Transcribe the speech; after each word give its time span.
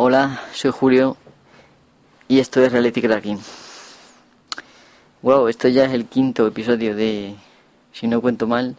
Hola, 0.00 0.42
soy 0.52 0.70
Julio 0.70 1.16
y 2.28 2.38
esto 2.38 2.62
es 2.62 2.70
Reality 2.70 3.02
Cracking. 3.02 3.40
Wow, 5.22 5.48
esto 5.48 5.66
ya 5.66 5.86
es 5.86 5.92
el 5.92 6.04
quinto 6.04 6.46
episodio 6.46 6.94
de, 6.94 7.34
si 7.90 8.06
no 8.06 8.20
cuento 8.20 8.46
mal, 8.46 8.76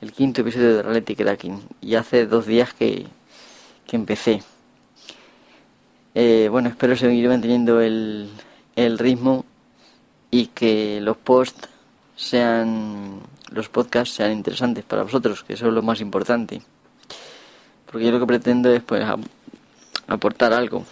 el 0.00 0.12
quinto 0.12 0.40
episodio 0.40 0.76
de 0.76 0.82
Reality 0.82 1.14
Cracking. 1.14 1.60
Y 1.82 1.96
hace 1.96 2.24
dos 2.24 2.46
días 2.46 2.72
que, 2.72 3.04
que 3.86 3.96
empecé. 3.96 4.42
Eh, 6.14 6.48
bueno, 6.50 6.70
espero 6.70 6.96
seguir 6.96 7.28
manteniendo 7.28 7.82
el, 7.82 8.30
el 8.74 8.98
ritmo 8.98 9.44
y 10.30 10.46
que 10.46 11.02
los 11.02 11.18
posts 11.18 11.68
sean, 12.16 13.20
los 13.50 13.68
podcasts 13.68 14.14
sean 14.14 14.32
interesantes 14.32 14.84
para 14.84 15.02
vosotros, 15.02 15.44
que 15.44 15.52
eso 15.52 15.68
es 15.68 15.74
lo 15.74 15.82
más 15.82 16.00
importante. 16.00 16.62
Porque 17.84 18.06
yo 18.06 18.12
lo 18.12 18.20
que 18.20 18.26
pretendo 18.26 18.72
es 18.72 18.82
pues 18.82 19.04
aportar 20.14 20.52
algo. 20.52 20.84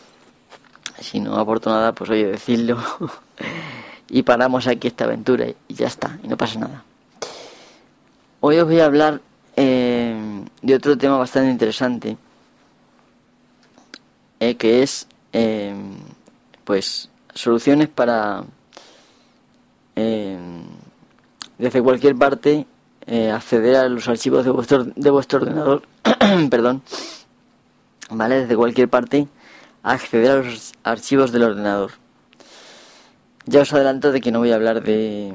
Si 1.00 1.20
no 1.20 1.36
aporto 1.36 1.70
nada, 1.70 1.92
pues 1.92 2.10
oye, 2.10 2.26
decirlo. 2.26 2.78
y 4.10 4.22
paramos 4.22 4.66
aquí 4.66 4.88
esta 4.88 5.04
aventura 5.04 5.46
y 5.68 5.74
ya 5.74 5.86
está, 5.86 6.18
y 6.22 6.28
no 6.28 6.36
pasa 6.36 6.58
nada. 6.58 6.84
Hoy 8.40 8.58
os 8.58 8.66
voy 8.66 8.80
a 8.80 8.86
hablar 8.86 9.20
eh, 9.56 10.18
de 10.62 10.74
otro 10.74 10.96
tema 10.96 11.18
bastante 11.18 11.50
interesante, 11.50 12.16
eh, 14.40 14.56
que 14.56 14.82
es, 14.82 15.06
eh, 15.32 15.74
pues, 16.64 17.10
soluciones 17.34 17.88
para, 17.88 18.44
desde 21.58 21.82
cualquier 21.82 22.16
parte, 22.16 22.66
acceder 23.34 23.76
a 23.76 23.88
los 23.88 24.08
archivos 24.08 24.44
de 24.46 24.50
vuestro, 24.50 24.84
de 24.84 25.10
vuestro 25.10 25.40
ordenador, 25.40 25.82
perdón, 26.50 26.82
¿vale? 28.10 28.42
Desde 28.42 28.56
cualquier 28.56 28.88
parte, 28.88 29.28
acceder 29.82 30.30
a 30.30 30.36
los 30.36 30.72
archivos 30.84 31.32
del 31.32 31.44
ordenador. 31.44 31.92
Ya 33.46 33.62
os 33.62 33.72
adelanto 33.72 34.12
de 34.12 34.20
que 34.20 34.30
no 34.30 34.40
voy 34.40 34.52
a 34.52 34.56
hablar 34.56 34.82
de 34.82 35.32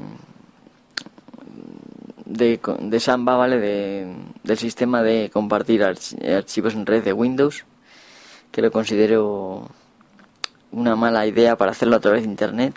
de, 2.26 2.60
de 2.80 3.00
Samba, 3.00 3.36
¿vale? 3.36 3.60
De, 3.60 4.14
del 4.44 4.58
sistema 4.58 5.02
de 5.02 5.30
compartir 5.32 5.84
archivos 5.84 6.74
en 6.74 6.86
red 6.86 7.04
de 7.04 7.14
Windows, 7.14 7.66
que 8.52 8.62
lo 8.62 8.72
considero 8.72 9.70
una 10.72 10.96
mala 10.96 11.26
idea 11.26 11.56
para 11.56 11.72
hacerlo 11.72 11.96
a 11.96 12.00
través 12.00 12.24
de 12.24 12.30
Internet. 12.30 12.76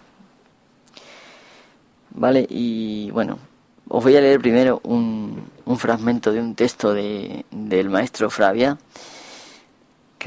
¿Vale? 2.10 2.46
Y 2.48 3.10
bueno, 3.10 3.38
os 3.88 4.02
voy 4.02 4.16
a 4.16 4.20
leer 4.20 4.40
primero 4.40 4.80
un, 4.84 5.44
un 5.64 5.78
fragmento 5.78 6.32
de 6.32 6.40
un 6.40 6.54
texto 6.54 6.94
de, 6.94 7.44
del 7.50 7.90
maestro 7.90 8.30
Fravia 8.30 8.78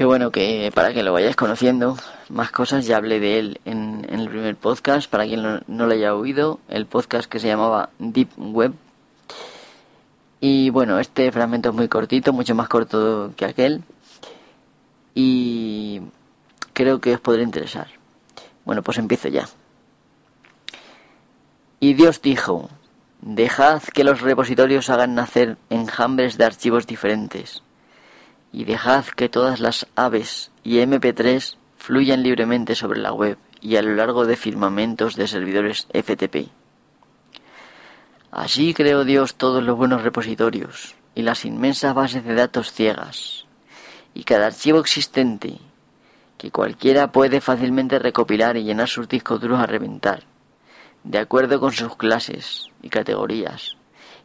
Qué 0.02 0.06
bueno 0.06 0.32
que 0.32 0.72
para 0.74 0.92
que 0.92 1.04
lo 1.04 1.12
vayáis 1.12 1.36
conociendo 1.36 1.96
más 2.28 2.50
cosas, 2.50 2.86
ya 2.86 2.96
hablé 2.96 3.20
de 3.20 3.38
él 3.38 3.60
en, 3.64 4.04
el 4.10 4.28
primer 4.28 4.56
podcast, 4.56 5.08
para 5.08 5.24
quien 5.26 5.42
no, 5.42 5.86
lo 5.86 5.92
haya 5.92 6.16
oído, 6.16 6.58
el 6.68 6.86
podcast 6.86 7.30
que 7.30 7.38
se 7.38 7.46
llamaba 7.46 7.90
Deep 8.00 8.30
Web. 8.36 8.72
Y 10.40 10.70
bueno, 10.70 10.98
este 10.98 11.30
fragmento 11.30 11.68
es 11.68 11.76
muy 11.76 11.86
cortito, 11.86 12.32
mucho 12.32 12.52
más 12.56 12.68
corto 12.68 13.32
que 13.36 13.44
aquel. 13.44 13.84
Y 15.14 16.02
creo 16.72 17.00
que 17.00 17.14
os 17.14 17.20
podrá 17.20 17.42
interesar. 17.42 17.86
Bueno, 18.64 18.82
pues 18.82 18.98
empiezo 18.98 19.28
ya. 19.28 19.48
Y 21.78 21.94
Dios 21.94 22.20
dijo, 22.20 22.70
dejad 23.20 23.80
que 23.84 24.02
los 24.02 24.20
repositorios 24.20 24.90
hagan 24.90 25.14
nacer 25.14 25.58
enjambres 25.70 26.38
de 26.38 26.44
archivos 26.44 26.88
diferentes 26.88 27.62
y 28.52 28.64
dejad 28.64 29.06
que 29.06 29.28
todas 29.28 29.60
las 29.60 29.86
aves 29.96 30.50
y 30.62 30.76
MP3 30.76 31.56
fluyan 31.78 32.22
libremente 32.22 32.74
sobre 32.74 33.00
la 33.00 33.12
web 33.12 33.38
y 33.60 33.76
a 33.76 33.82
lo 33.82 33.94
largo 33.94 34.26
de 34.26 34.36
firmamentos 34.36 35.16
de 35.16 35.26
servidores 35.26 35.88
FTP. 35.92 36.50
Así 38.30 38.74
creó 38.74 39.04
Dios 39.04 39.34
todos 39.34 39.62
los 39.62 39.76
buenos 39.76 40.02
repositorios 40.02 40.94
y 41.14 41.22
las 41.22 41.44
inmensas 41.44 41.94
bases 41.94 42.24
de 42.24 42.34
datos 42.34 42.72
ciegas, 42.72 43.46
y 44.14 44.24
cada 44.24 44.46
archivo 44.46 44.80
existente 44.80 45.58
que 46.38 46.50
cualquiera 46.50 47.12
puede 47.12 47.40
fácilmente 47.40 47.98
recopilar 47.98 48.56
y 48.56 48.64
llenar 48.64 48.88
sus 48.88 49.08
discos 49.08 49.40
duros 49.40 49.60
a 49.60 49.66
reventar, 49.66 50.24
de 51.04 51.18
acuerdo 51.18 51.60
con 51.60 51.72
sus 51.72 51.96
clases 51.96 52.68
y 52.82 52.88
categorías. 52.88 53.76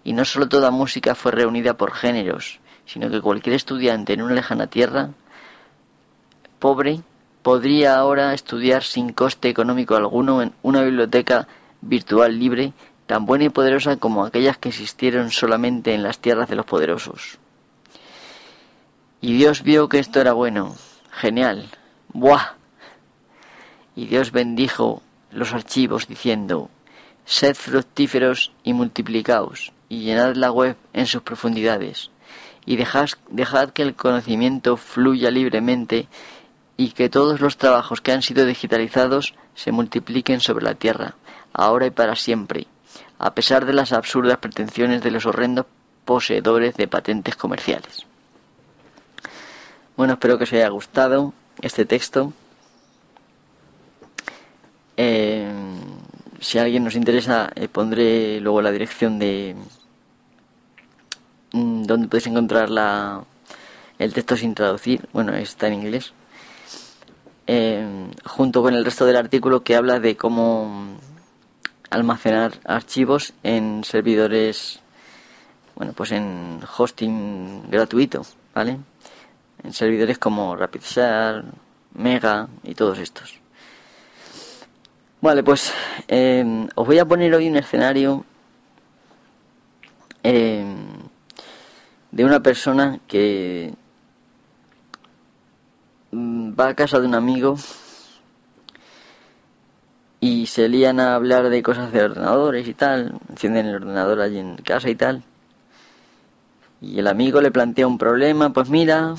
Y 0.04 0.14
no 0.14 0.26
solo 0.26 0.48
toda 0.48 0.72
música 0.72 1.14
fue 1.14 1.32
reunida 1.32 1.76
por 1.76 1.92
géneros, 1.92 2.60
sino 2.88 3.10
que 3.10 3.22
cualquier 3.22 3.56
estudiante 3.56 4.14
en 4.14 4.22
una 4.22 4.34
lejana 4.34 4.68
tierra 4.68 5.10
pobre 6.58 7.02
podría 7.44 7.98
ahora 7.98 8.34
estudiar 8.34 8.84
sin 8.84 9.14
coste 9.14 9.50
económico 9.50 9.96
alguno 9.96 10.42
en 10.42 10.54
una 10.64 10.82
biblioteca 10.82 11.48
virtual 11.82 12.40
libre 12.40 12.74
tan 13.06 13.26
buena 13.26 13.46
y 13.46 13.50
poderosa 13.50 13.98
como 13.98 14.26
aquellas 14.26 14.58
que 14.58 14.70
existieron 14.70 15.32
solamente 15.32 15.94
en 15.94 16.04
las 16.04 16.20
tierras 16.20 16.50
de 16.50 16.56
los 16.56 16.66
poderosos. 16.66 17.38
Y 19.22 19.34
Dios 19.34 19.64
vio 19.64 19.88
que 19.88 20.00
esto 20.00 20.20
era 20.20 20.34
bueno, 20.34 20.76
genial, 21.12 21.70
¡buah! 22.14 22.56
Y 23.96 24.08
Dios 24.08 24.32
bendijo 24.32 25.02
los 25.32 25.54
archivos 25.54 26.08
diciendo, 26.08 26.70
sed 27.26 27.56
fructíferos 27.56 28.52
y 28.64 28.74
multiplicaos, 28.74 29.72
y 29.90 30.02
llenad 30.02 30.36
la 30.36 30.52
web 30.52 30.76
en 30.94 31.08
sus 31.08 31.22
profundidades 31.22 32.12
y 32.68 32.76
dejad, 32.76 33.08
dejad 33.30 33.70
que 33.70 33.82
el 33.82 33.96
conocimiento 33.96 34.76
fluya 34.76 35.32
libremente 35.32 36.08
y 36.76 36.90
que 36.90 37.10
todos 37.10 37.40
los 37.40 37.58
trabajos 37.58 38.02
que 38.02 38.12
han 38.12 38.22
sido 38.22 38.46
digitalizados 38.46 39.34
se 39.56 39.72
multipliquen 39.72 40.42
sobre 40.42 40.66
la 40.66 40.76
tierra, 40.76 41.16
ahora 41.54 41.88
y 41.88 41.92
para 41.92 42.16
siempre, 42.16 42.68
a 43.18 43.34
pesar 43.34 43.66
de 43.66 43.72
las 43.74 43.94
absurdas 43.94 44.38
pretensiones 44.40 45.02
de 45.02 45.12
los 45.12 45.26
horrendos 45.26 45.66
poseedores 46.04 46.76
de 46.76 46.90
patentes 46.90 47.38
comerciales. 47.38 48.06
Bueno, 49.96 50.14
espero 50.14 50.38
que 50.38 50.44
os 50.44 50.54
haya 50.54 50.68
gustado 50.68 51.34
este 51.62 51.86
texto. 51.86 52.34
Eh, 54.98 55.50
si 56.42 56.60
a 56.60 56.64
alguien 56.64 56.84
nos 56.84 56.96
interesa, 56.96 57.50
eh, 57.56 57.70
pondré 57.70 58.42
luego 58.42 58.62
la 58.62 58.72
dirección 58.72 59.18
de, 59.20 59.56
donde 61.84 62.08
podéis 62.08 62.28
encontrar 62.28 62.70
la, 62.70 63.24
el 64.00 64.14
texto 64.14 64.36
sin 64.38 64.54
traducir, 64.54 65.08
bueno, 65.14 65.34
está 65.36 65.68
en 65.68 65.74
inglés, 65.74 66.14
eh, 67.48 68.10
junto 68.26 68.62
con 68.62 68.74
el 68.74 68.86
resto 68.86 69.06
del 69.06 69.16
artículo 69.16 69.64
que 69.64 69.76
habla 69.76 70.00
de 70.00 70.18
cómo 70.18 70.98
almacenar 71.90 72.54
archivos 72.66 73.34
en 73.44 73.84
servidores, 73.84 74.80
bueno, 75.76 75.94
pues 75.94 76.12
en 76.12 76.60
hosting 76.78 77.70
gratuito, 77.70 78.24
¿vale? 78.54 78.78
En 79.64 79.74
servidores 79.74 80.18
como 80.18 80.56
RapidShare, 80.56 81.44
Mega 81.94 82.48
y 82.64 82.76
todos 82.76 83.00
estos. 83.00 83.40
Vale, 85.20 85.42
pues 85.42 85.74
eh, 86.08 86.68
os 86.76 86.86
voy 86.86 87.00
a 87.00 87.06
poner 87.06 87.34
hoy 87.34 87.48
un 87.48 87.58
escenario 87.58 88.24
eh, 90.22 90.64
de 92.18 92.26
una 92.26 92.42
persona 92.42 93.00
que 93.08 93.76
mm, 96.10 96.60
va 96.60 96.70
a 96.70 96.74
casa 96.74 97.00
de 97.00 97.06
un 97.06 97.14
amigo 97.14 97.58
y 100.20 100.48
se 100.48 100.68
lían 100.68 101.00
a 101.00 101.14
hablar 101.14 101.52
de 101.52 101.62
cosas 101.62 101.92
de 101.92 102.02
ordenadores 102.02 102.68
y 102.68 102.74
tal, 102.74 103.20
encienden 103.30 103.68
el 103.68 103.76
ordenador 103.76 104.20
allí 104.22 104.40
en 104.40 104.56
casa 104.58 104.90
y 104.90 104.96
tal. 104.96 105.22
Y 106.82 106.98
el 106.98 107.06
amigo 107.06 107.40
le 107.40 107.52
plantea 107.52 107.86
un 107.86 108.00
problema, 108.00 108.52
pues 108.52 108.68
mira, 108.68 109.14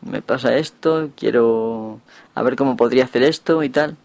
me 0.00 0.22
pasa 0.22 0.56
esto, 0.56 1.10
quiero 1.14 2.00
a 2.34 2.42
ver 2.42 2.56
cómo 2.56 2.74
podría 2.74 3.04
hacer 3.04 3.22
esto 3.22 3.62
y 3.62 3.68
tal. 3.68 3.98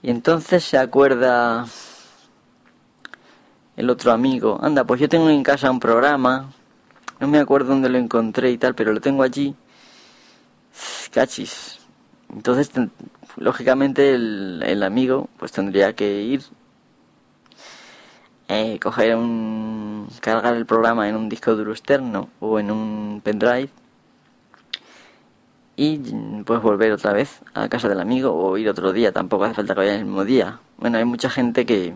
Y 0.00 0.08
entonces 0.08 0.64
se 0.64 0.78
acuerda 0.78 1.66
el 3.76 3.90
otro 3.90 4.12
amigo, 4.12 4.58
anda, 4.62 4.84
pues 4.84 4.98
yo 4.98 5.10
tengo 5.10 5.28
en 5.28 5.42
casa 5.42 5.70
un 5.70 5.78
programa 5.78 6.54
no 7.20 7.28
me 7.28 7.38
acuerdo 7.38 7.70
dónde 7.70 7.88
lo 7.88 7.98
encontré 7.98 8.50
y 8.50 8.58
tal, 8.58 8.74
pero 8.74 8.92
lo 8.92 9.00
tengo 9.00 9.22
allí. 9.22 9.54
Cachis. 11.12 11.78
Entonces, 12.32 12.70
lógicamente, 13.36 14.14
el, 14.14 14.82
amigo 14.82 15.28
pues 15.38 15.52
tendría 15.52 15.94
que 15.94 16.22
ir, 16.22 16.42
eh, 18.48 18.78
coger 18.80 19.16
un. 19.16 20.08
cargar 20.20 20.54
el 20.56 20.66
programa 20.66 21.08
en 21.08 21.16
un 21.16 21.28
disco 21.28 21.54
duro 21.56 21.72
externo 21.72 22.28
o 22.40 22.60
en 22.60 22.70
un 22.70 23.20
pendrive 23.24 23.70
y 25.76 25.98
pues 26.44 26.60
volver 26.60 26.92
otra 26.92 27.12
vez 27.12 27.40
a 27.54 27.68
casa 27.68 27.88
del 27.88 28.00
amigo 28.00 28.34
o 28.34 28.58
ir 28.58 28.68
otro 28.68 28.92
día, 28.92 29.12
tampoco 29.12 29.44
hace 29.44 29.54
falta 29.54 29.74
que 29.74 29.80
vaya 29.80 29.94
el 29.94 30.04
mismo 30.04 30.24
día. 30.24 30.60
Bueno, 30.76 30.98
hay 30.98 31.04
mucha 31.04 31.30
gente 31.30 31.64
que 31.64 31.94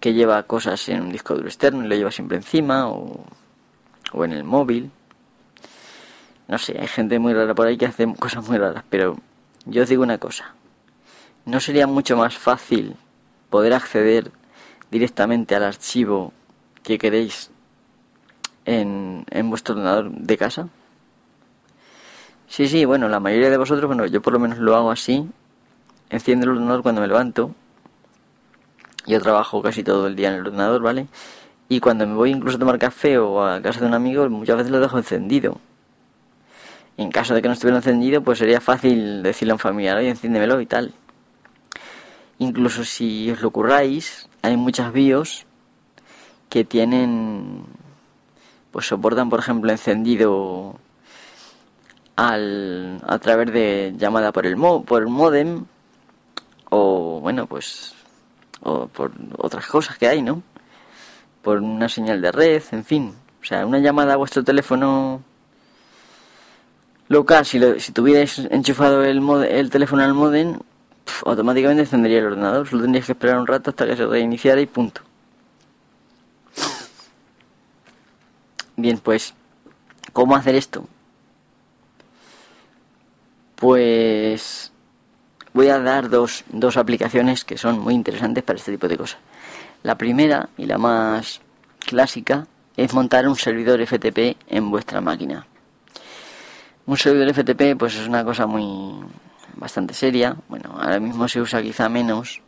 que 0.00 0.12
lleva 0.12 0.42
cosas 0.42 0.88
en 0.88 1.00
un 1.00 1.12
disco 1.12 1.34
duro 1.34 1.46
externo 1.46 1.84
y 1.84 1.88
lo 1.88 1.94
lleva 1.94 2.10
siempre 2.10 2.36
encima 2.36 2.88
o 2.88 3.24
o 4.12 4.24
en 4.24 4.32
el 4.32 4.44
móvil. 4.44 4.90
no 6.48 6.58
sé, 6.58 6.78
hay 6.78 6.88
gente 6.88 7.18
muy 7.18 7.32
rara 7.34 7.54
por 7.54 7.66
ahí 7.66 7.76
que 7.76 7.86
hace 7.86 8.12
cosas 8.14 8.46
muy 8.48 8.58
raras, 8.58 8.84
pero 8.90 9.16
yo 9.66 9.82
os 9.82 9.88
digo 9.88 10.02
una 10.02 10.18
cosa. 10.18 10.54
¿No 11.44 11.60
sería 11.60 11.86
mucho 11.86 12.16
más 12.16 12.36
fácil 12.36 12.96
poder 13.50 13.74
acceder 13.74 14.30
directamente 14.90 15.54
al 15.54 15.64
archivo 15.64 16.32
que 16.82 16.98
queréis 16.98 17.50
en, 18.64 19.24
en 19.30 19.50
vuestro 19.50 19.74
ordenador 19.74 20.10
de 20.10 20.36
casa? 20.36 20.68
Sí, 22.52 22.68
sí, 22.68 22.84
bueno, 22.84 23.08
la 23.08 23.18
mayoría 23.18 23.48
de 23.48 23.56
vosotros, 23.56 23.86
bueno, 23.86 24.04
yo 24.06 24.20
por 24.20 24.34
lo 24.34 24.38
menos 24.38 24.58
lo 24.58 24.76
hago 24.76 24.90
así. 24.90 25.26
Enciendo 26.10 26.44
el 26.44 26.50
ordenador 26.50 26.82
cuando 26.82 27.00
me 27.00 27.06
levanto. 27.06 27.54
Yo 29.06 29.20
trabajo 29.20 29.62
casi 29.62 29.82
todo 29.82 30.06
el 30.06 30.14
día 30.14 30.28
en 30.28 30.34
el 30.34 30.40
ordenador, 30.42 30.82
¿vale? 30.82 31.06
Y 31.72 31.80
cuando 31.80 32.06
me 32.06 32.12
voy 32.12 32.30
incluso 32.32 32.58
a 32.58 32.60
tomar 32.60 32.78
café 32.78 33.16
o 33.16 33.42
a 33.42 33.62
casa 33.62 33.80
de 33.80 33.86
un 33.86 33.94
amigo, 33.94 34.28
muchas 34.28 34.58
veces 34.58 34.70
lo 34.70 34.78
dejo 34.78 34.98
encendido. 34.98 35.58
En 36.98 37.10
caso 37.10 37.34
de 37.34 37.40
que 37.40 37.48
no 37.48 37.54
estuviera 37.54 37.78
encendido, 37.78 38.20
pues 38.20 38.40
sería 38.40 38.60
fácil 38.60 39.22
decirle 39.22 39.52
a 39.52 39.54
un 39.54 39.58
familiar, 39.58 39.96
oye, 39.96 40.10
enciéndemelo 40.10 40.60
y 40.60 40.66
tal. 40.66 40.92
Incluso 42.36 42.84
si 42.84 43.30
os 43.30 43.40
lo 43.40 43.50
curráis, 43.52 44.28
hay 44.42 44.54
muchas 44.58 44.92
BIOS 44.92 45.46
que 46.50 46.62
tienen, 46.62 47.64
pues 48.70 48.84
soportan, 48.84 49.30
por 49.30 49.38
ejemplo, 49.38 49.72
encendido 49.72 50.74
al, 52.16 53.00
a 53.06 53.18
través 53.18 53.50
de 53.50 53.94
llamada 53.96 54.30
por 54.30 54.44
el, 54.44 54.56
mo, 54.56 54.84
por 54.84 55.00
el 55.00 55.08
modem 55.08 55.64
o, 56.68 57.18
bueno, 57.22 57.46
pues, 57.46 57.94
o 58.60 58.88
por 58.88 59.12
otras 59.38 59.64
cosas 59.64 59.96
que 59.96 60.06
hay, 60.06 60.20
¿no? 60.20 60.42
Por 61.42 61.58
una 61.58 61.88
señal 61.88 62.20
de 62.20 62.32
red, 62.32 62.62
en 62.72 62.84
fin. 62.84 63.14
O 63.40 63.44
sea, 63.44 63.66
una 63.66 63.78
llamada 63.78 64.14
a 64.14 64.16
vuestro 64.16 64.44
teléfono 64.44 65.22
local, 67.08 67.44
si, 67.44 67.58
lo, 67.58 67.78
si 67.78 67.92
tuvierais 67.92 68.38
enchufado 68.50 69.04
el, 69.04 69.20
el 69.44 69.70
teléfono 69.70 70.02
al 70.02 70.14
modem, 70.14 70.58
automáticamente 71.24 71.82
encendería 71.82 72.20
el 72.20 72.26
ordenador. 72.26 72.68
Solo 72.68 72.82
tendríais 72.82 73.06
que 73.06 73.12
esperar 73.12 73.38
un 73.38 73.46
rato 73.46 73.70
hasta 73.70 73.86
que 73.86 73.96
se 73.96 74.06
reiniciara 74.06 74.60
y 74.60 74.66
punto. 74.66 75.02
Bien, 78.76 78.98
pues, 78.98 79.34
¿cómo 80.12 80.34
hacer 80.34 80.54
esto? 80.54 80.86
Pues 83.56 84.72
voy 85.52 85.68
a 85.68 85.78
dar 85.78 86.08
dos, 86.08 86.44
dos 86.48 86.76
aplicaciones 86.76 87.44
que 87.44 87.58
son 87.58 87.78
muy 87.78 87.94
interesantes 87.94 88.42
para 88.42 88.58
este 88.58 88.72
tipo 88.72 88.88
de 88.88 88.96
cosas. 88.96 89.18
La 89.82 89.96
primera 89.96 90.48
y 90.56 90.66
la 90.66 90.78
más 90.78 91.40
clásica 91.80 92.46
es 92.76 92.94
montar 92.94 93.26
un 93.26 93.36
servidor 93.36 93.84
FTP 93.84 94.36
en 94.48 94.70
vuestra 94.70 95.00
máquina. 95.00 95.46
Un 96.86 96.96
servidor 96.96 97.34
FTP 97.34 97.76
pues 97.76 97.96
es 97.96 98.06
una 98.06 98.24
cosa 98.24 98.46
muy 98.46 99.04
bastante 99.56 99.92
seria. 99.92 100.36
Bueno, 100.48 100.76
ahora 100.78 101.00
mismo 101.00 101.26
se 101.26 101.40
usa 101.40 101.62
quizá 101.62 101.88
menos 101.88 102.40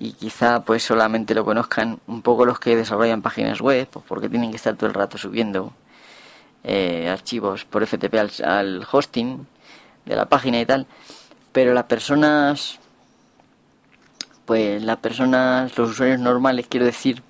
y 0.00 0.12
quizá 0.14 0.64
pues 0.64 0.82
solamente 0.82 1.32
lo 1.34 1.44
conozcan 1.44 2.00
un 2.08 2.22
poco 2.22 2.44
los 2.44 2.58
que 2.58 2.74
desarrollan 2.76 3.22
páginas 3.22 3.60
web, 3.60 3.86
pues 3.88 4.04
porque 4.08 4.28
tienen 4.28 4.50
que 4.50 4.56
estar 4.56 4.74
todo 4.74 4.88
el 4.88 4.94
rato 4.94 5.18
subiendo 5.18 5.72
eh, 6.64 7.08
archivos 7.08 7.64
por 7.64 7.86
FTP 7.86 8.14
al, 8.14 8.30
al 8.44 8.86
hosting 8.90 9.46
de 10.06 10.16
la 10.16 10.26
página 10.26 10.60
y 10.60 10.66
tal. 10.66 10.86
Pero 11.52 11.72
las 11.72 11.84
personas 11.84 12.80
pues 14.44 14.82
las 14.82 14.98
personas, 14.98 15.76
los 15.78 15.90
usuarios 15.90 16.20
normales, 16.20 16.66
quiero 16.68 16.86
decir, 16.86 17.22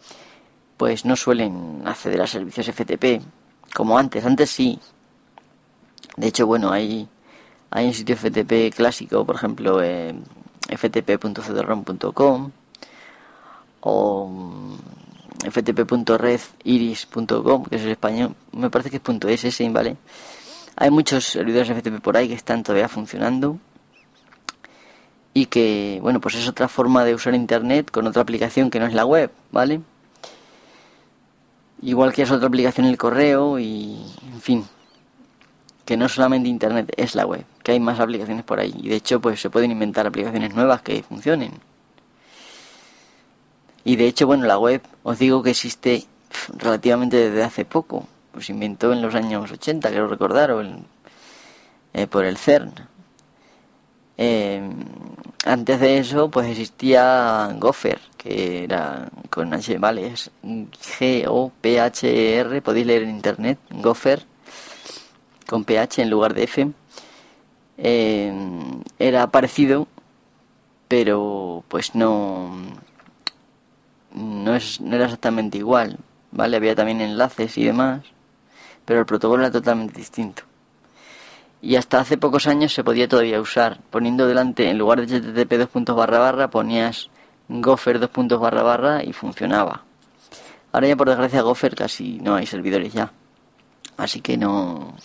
pues 0.76 1.04
no 1.04 1.16
suelen 1.16 1.82
acceder 1.84 2.22
a 2.22 2.26
servicios 2.26 2.66
FTP 2.66 3.22
como 3.74 3.98
antes. 3.98 4.24
Antes 4.24 4.50
sí. 4.50 4.78
De 6.16 6.28
hecho, 6.28 6.46
bueno, 6.46 6.70
hay, 6.72 7.08
hay 7.70 7.86
un 7.86 7.94
sitio 7.94 8.16
FTP 8.16 8.74
clásico, 8.74 9.24
por 9.24 9.36
ejemplo, 9.36 9.80
eh, 9.82 10.14
ftp.cdrom.com 10.68 12.50
o 13.80 14.28
mm, 14.28 14.76
ftp.rediris.com, 15.50 17.64
que 17.64 17.76
es 17.76 17.82
español, 17.82 18.34
me 18.52 18.70
parece 18.70 18.90
que 18.90 18.96
es 18.96 19.02
.ss, 19.02 19.72
¿vale? 19.72 19.96
Hay 20.76 20.90
muchos 20.90 21.24
servidores 21.24 21.68
FTP 21.68 22.00
por 22.00 22.16
ahí 22.16 22.28
que 22.28 22.34
están 22.34 22.62
todavía 22.62 22.88
funcionando 22.88 23.58
y 25.34 25.46
que, 25.46 25.98
bueno, 26.02 26.20
pues 26.20 26.34
es 26.34 26.48
otra 26.48 26.68
forma 26.68 27.04
de 27.04 27.14
usar 27.14 27.34
Internet 27.34 27.90
con 27.90 28.06
otra 28.06 28.22
aplicación 28.22 28.70
que 28.70 28.78
no 28.78 28.86
es 28.86 28.94
la 28.94 29.04
web, 29.04 29.30
¿vale? 29.50 29.80
Igual 31.80 32.12
que 32.12 32.22
es 32.22 32.30
otra 32.30 32.48
aplicación 32.48 32.86
el 32.86 32.98
correo 32.98 33.58
y, 33.58 34.04
en 34.32 34.40
fin, 34.40 34.64
que 35.84 35.96
no 35.96 36.08
solamente 36.08 36.48
Internet 36.48 36.92
es 36.96 37.14
la 37.14 37.26
web, 37.26 37.44
que 37.62 37.72
hay 37.72 37.80
más 37.80 37.98
aplicaciones 37.98 38.44
por 38.44 38.60
ahí 38.60 38.74
y 38.82 38.88
de 38.88 38.96
hecho 38.96 39.20
pues 39.20 39.40
se 39.40 39.50
pueden 39.50 39.70
inventar 39.72 40.06
aplicaciones 40.06 40.54
nuevas 40.54 40.82
que 40.82 41.02
funcionen. 41.02 41.52
Y 43.84 43.96
de 43.96 44.06
hecho, 44.06 44.26
bueno, 44.26 44.46
la 44.46 44.58
web 44.58 44.80
os 45.02 45.18
digo 45.18 45.42
que 45.42 45.50
existe 45.50 46.06
relativamente 46.56 47.16
desde 47.16 47.42
hace 47.42 47.64
poco, 47.64 48.06
pues 48.32 48.48
inventó 48.48 48.92
en 48.92 49.02
los 49.02 49.14
años 49.14 49.50
80, 49.50 49.88
quiero 49.90 50.06
recordar, 50.06 50.52
o 50.52 50.62
eh, 51.92 52.06
por 52.06 52.24
el 52.24 52.36
CERN. 52.36 52.72
Eh, 54.24 54.62
antes 55.44 55.80
de 55.80 55.98
eso, 55.98 56.30
pues 56.30 56.46
existía 56.46 57.50
Gopher, 57.58 58.00
que 58.16 58.62
era 58.62 59.08
con 59.30 59.52
H, 59.52 59.78
vale, 59.78 60.12
es 60.12 60.30
G-O-P-H-E-R, 60.44 62.62
podéis 62.62 62.86
leer 62.86 63.02
en 63.02 63.10
internet, 63.10 63.58
Gopher, 63.70 64.24
con 65.48 65.64
PH 65.64 66.02
en 66.02 66.10
lugar 66.10 66.34
de 66.34 66.44
F. 66.44 66.70
Eh, 67.78 68.32
era 69.00 69.26
parecido, 69.26 69.88
pero 70.86 71.64
pues 71.66 71.96
no, 71.96 72.54
no, 74.14 74.54
es, 74.54 74.80
no 74.80 74.94
era 74.94 75.06
exactamente 75.06 75.58
igual, 75.58 75.98
¿vale? 76.30 76.58
Había 76.58 76.76
también 76.76 77.00
enlaces 77.00 77.58
y 77.58 77.64
demás, 77.64 78.02
pero 78.84 79.00
el 79.00 79.06
protocolo 79.06 79.42
era 79.42 79.50
totalmente 79.50 79.98
distinto 79.98 80.44
y 81.62 81.76
hasta 81.76 82.00
hace 82.00 82.18
pocos 82.18 82.48
años 82.48 82.74
se 82.74 82.82
podía 82.82 83.06
todavía 83.06 83.40
usar. 83.40 83.78
Poniendo 83.90 84.26
delante, 84.26 84.68
en 84.68 84.78
lugar 84.78 85.06
de 85.06 85.20
http 85.20 85.70
2 85.72 85.96
barra 85.96 86.18
barra, 86.18 86.50
ponías 86.50 87.08
gopher 87.48 88.00
2 88.00 88.10
barra 88.40 88.62
barra 88.64 89.04
y 89.04 89.12
funcionaba. 89.12 89.84
Ahora 90.72 90.88
ya 90.88 90.96
por 90.96 91.08
desgracia 91.08 91.40
gopher 91.42 91.76
casi 91.76 92.18
no 92.20 92.34
hay 92.34 92.46
servidores 92.46 92.92
ya. 92.92 93.12
Así 93.96 94.20
que 94.20 94.36
no, 94.36 94.96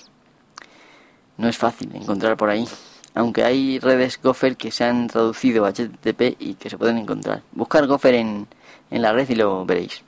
no 1.38 1.48
es 1.48 1.58
fácil 1.58 1.96
encontrar 1.96 2.36
por 2.36 2.50
ahí. 2.50 2.68
Aunque 3.14 3.44
hay 3.44 3.78
redes 3.78 4.20
gopher 4.22 4.58
que 4.58 4.72
se 4.72 4.84
han 4.84 5.08
traducido 5.08 5.66
a 5.66 5.72
HTTP 5.72 6.38
y 6.40 6.56
que 6.56 6.72
se 6.72 6.78
pueden 6.78 6.98
encontrar. 6.98 7.44
Buscar 7.52 7.86
gopher 7.86 8.16
en, 8.16 8.48
en 8.90 9.02
la 9.04 9.14
red 9.14 9.30
y 9.30 9.36
lo 9.36 9.64
veréis. 9.64 10.02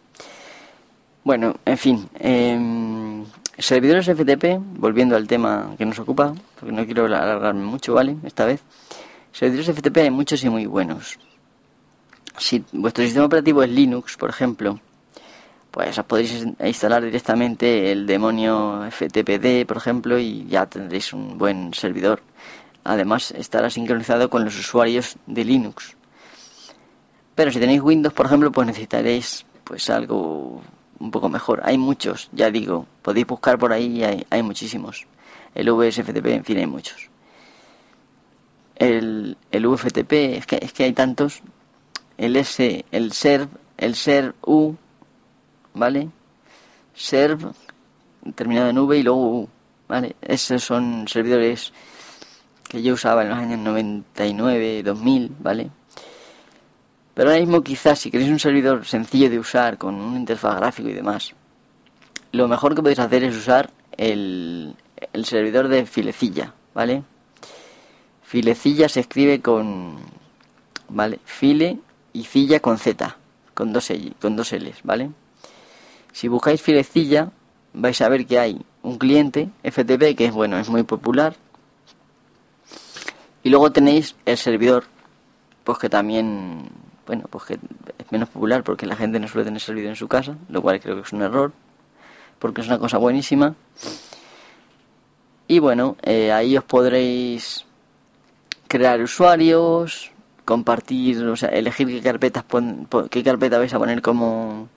Bueno, 1.24 1.58
en 1.65 1.77
fin. 1.77 2.10
Eh, 2.20 3.24
Servidores 3.60 4.06
FTP, 4.06 4.58
volviendo 4.78 5.18
al 5.18 5.28
tema 5.28 5.75
que 5.78 5.86
nos 5.86 6.00
ocupa, 6.00 6.34
porque 6.58 6.74
no 6.74 6.86
quiero 6.86 7.06
alargarme 7.06 7.66
mucho, 7.66 7.94
¿vale? 7.94 8.16
Esta 8.24 8.46
vez. 8.46 8.62
Servidores 9.34 9.75
FTP 9.75 9.98
hay 9.98 10.12
muchos 10.12 10.44
y 10.46 10.50
muy 10.50 10.66
buenos. 10.66 11.20
Si 12.38 12.63
vuestro 12.72 13.04
sistema 13.04 13.25
operativo 13.25 13.62
es 13.62 13.70
Linux, 13.70 14.16
por 14.16 14.30
ejemplo, 14.30 14.80
pues 15.72 15.98
os 15.98 16.06
podéis 16.06 16.46
instalar 16.63 17.04
directamente 17.04 17.92
el 17.92 18.08
demonio 18.08 18.88
FTPD, 18.89 19.68
por 19.68 19.78
ejemplo, 19.78 20.18
y 20.18 20.48
ya 20.48 20.66
tendréis 20.66 21.12
un 21.12 21.38
buen 21.38 21.74
servidor. 21.74 22.22
Además, 22.86 23.32
estará 23.32 23.70
sincronizado 23.70 24.30
con 24.30 24.46
los 24.46 24.58
usuarios 24.58 25.18
de 25.28 25.44
Linux. 25.44 25.98
Pero 27.36 27.51
si 27.51 27.60
tenéis 27.60 27.82
Windows, 27.82 28.13
por 28.13 28.25
ejemplo, 28.25 28.51
pues 28.54 28.68
necesitaréis 28.68 29.46
pues 29.66 29.89
algo 29.89 30.62
un 31.00 31.12
poco 31.12 31.29
mejor. 31.29 31.62
Hay 31.63 31.77
muchos, 31.77 32.29
ya 32.32 32.51
digo, 32.51 32.86
podéis 33.01 33.27
buscar 33.27 33.58
por 33.58 33.74
ahí, 33.74 34.03
hay, 34.03 34.25
hay 34.29 34.44
muchísimos. 34.44 35.08
El 35.56 35.72
VSFTP, 35.72 36.25
en 36.27 36.46
fin, 36.46 36.58
hay 36.58 36.68
muchos. 36.68 37.10
El, 38.75 39.38
el 39.51 39.65
UFTP, 39.65 40.12
es 40.12 40.46
que, 40.46 40.60
es 40.62 40.74
que 40.74 40.84
hay 40.84 40.94
tantos. 40.94 41.41
El 42.18 42.36
S, 42.36 42.86
el 42.91 43.12
SERV, 43.13 43.50
el 43.77 43.96
SERV-U, 43.96 44.75
¿vale? 45.74 46.10
SERV, 46.94 47.53
terminado 48.36 48.70
en 48.70 48.77
V 48.77 48.98
y 48.98 49.03
luego 49.03 49.41
U, 49.41 49.50
¿vale? 49.88 50.15
Esos 50.22 50.63
son 50.63 51.08
servidores 51.08 51.74
que 52.68 52.84
yo 52.84 52.94
usaba 52.94 53.24
en 53.24 53.29
los 53.29 53.38
años 53.38 53.60
99, 53.60 54.84
2000, 54.84 55.36
¿vale? 55.39 55.72
Pero 57.20 57.32
ahora 57.32 57.42
mismo 57.42 57.62
quizás 57.64 58.00
si 58.00 58.12
queréis 58.12 58.32
un 58.32 58.40
servidor 58.40 58.86
sencillo 58.86 59.30
de 59.30 59.40
usar, 59.40 59.78
con 59.78 59.96
un 59.96 60.16
interfaz 60.16 60.56
gráfico 60.56 60.88
y 60.88 60.94
demás, 60.94 61.36
lo 62.32 62.48
mejor 62.48 62.76
que 62.76 62.82
podéis 62.82 63.00
hacer 63.00 63.26
es 63.26 63.36
usar 63.36 63.72
el, 63.98 64.74
servidor 65.26 65.68
de 65.68 65.86
filecilla, 65.86 66.54
¿vale? 66.74 67.04
Filecilla 68.24 68.88
se 68.88 69.02
escribe 69.02 69.42
con, 69.42 69.98
¿vale? 70.88 71.20
File 71.26 71.80
y 72.14 72.24
cilla 72.24 72.62
con 72.62 72.78
Z, 72.78 73.18
con 73.54 73.74
dos, 73.74 73.92
con 74.22 74.38
dos 74.38 74.54
L's, 74.54 74.80
¿vale? 74.84 75.10
Si 76.14 76.30
buscáis 76.30 76.62
filecilla, 76.62 77.32
vais 77.74 78.00
a 78.00 78.08
ver 78.08 78.28
que 78.28 78.40
hay 78.40 78.62
un 78.82 78.98
cliente 78.98 79.50
FTP 79.66 80.16
que 80.16 80.24
es 80.24 80.32
bueno, 80.32 80.58
es 80.58 80.70
muy 80.70 80.84
popular. 80.84 81.36
Y 83.44 83.50
luego 83.50 83.74
tenéis 83.74 84.16
el 84.26 84.38
servidor, 84.38 84.86
pues 85.66 85.80
que 85.80 85.90
también, 85.90 86.70
bueno, 87.10 87.24
pues 87.28 87.44
que 87.46 87.54
es 87.56 88.12
menos 88.12 88.30
popular 88.30 88.63
porque 88.63 88.86
la 88.86 88.96
gente 88.96 89.20
no 89.20 89.28
suele 89.28 89.44
tener 89.44 89.60
servidor 89.60 89.89
en 89.89 89.96
su 89.96 90.08
casa, 90.08 90.38
lo 90.48 90.62
cual 90.62 90.80
creo 90.80 90.96
que 90.96 91.01
es 91.01 91.12
un 91.12 91.24
error, 91.24 91.51
porque 92.38 92.62
es 92.62 92.68
una 92.68 92.78
cosa 92.78 93.00
buenísima. 93.00 93.56
Y 95.48 95.58
bueno, 95.58 95.98
eh, 96.04 96.32
ahí 96.32 96.56
os 96.56 96.63
podréis 96.66 97.66
crear 98.68 99.01
usuarios, 99.01 100.12
compartir, 100.46 101.25
o 101.25 101.36
sea, 101.36 101.50
elegir 101.50 101.88
qué 101.88 102.00
carpetas 102.00 102.46
qué 103.10 103.24
carpeta 103.24 103.58
vais 103.58 103.74
a 103.74 103.80
poner 103.80 104.04
como 104.04 104.70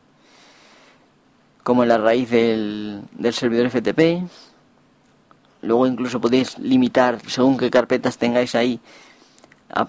como 1.63 1.85
la 1.85 1.99
raíz 1.99 2.31
del, 2.31 3.03
del 3.13 3.35
servidor 3.35 3.69
FTP. 3.69 4.27
Luego 5.61 5.87
incluso 5.87 6.19
podéis 6.19 6.59
limitar 6.59 7.19
según 7.29 7.59
qué 7.59 7.71
carpetas 7.71 8.17
tengáis 8.17 8.55
ahí 8.55 8.81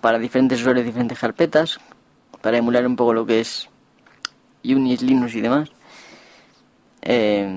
para 0.01 0.19
diferentes 0.19 0.59
usuarios 0.59 0.85
diferentes 0.85 1.17
carpetas 1.17 1.79
para 2.43 2.57
emular 2.57 2.85
un 2.85 2.97
poco 2.97 3.13
lo 3.13 3.25
que 3.25 3.39
es 3.39 3.69
Unix, 4.65 5.01
Linux 5.01 5.33
y 5.33 5.39
demás. 5.39 5.69
Eh, 7.01 7.47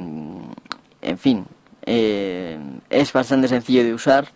en 1.03 1.19
fin, 1.19 1.45
eh, 1.85 2.57
es 2.89 3.13
bastante 3.13 3.49
sencillo 3.49 3.83
de 3.83 3.93
usar. 3.93 4.29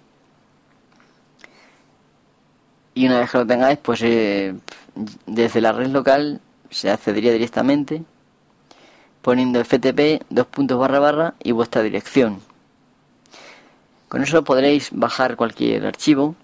Y 2.94 3.06
una 3.06 3.20
vez 3.20 3.30
que 3.30 3.38
lo 3.38 3.46
tengáis, 3.46 3.78
pues 3.78 4.02
eh, 4.02 4.56
desde 5.24 5.60
la 5.60 5.70
red 5.70 5.86
local 5.86 6.40
se 6.68 6.90
accedería 6.90 7.32
directamente 7.32 8.02
poniendo 9.22 9.62
ftp 9.64 10.24
dos 10.30 10.46
puntos 10.46 10.78
barra 10.78 10.98
barra 10.98 11.34
y 11.44 11.52
vuestra 11.52 11.82
dirección. 11.82 12.40
Con 14.08 14.24
eso 14.24 14.42
podréis 14.42 14.90
bajar 14.90 15.36
cualquier 15.36 15.86
archivo, 15.86 16.34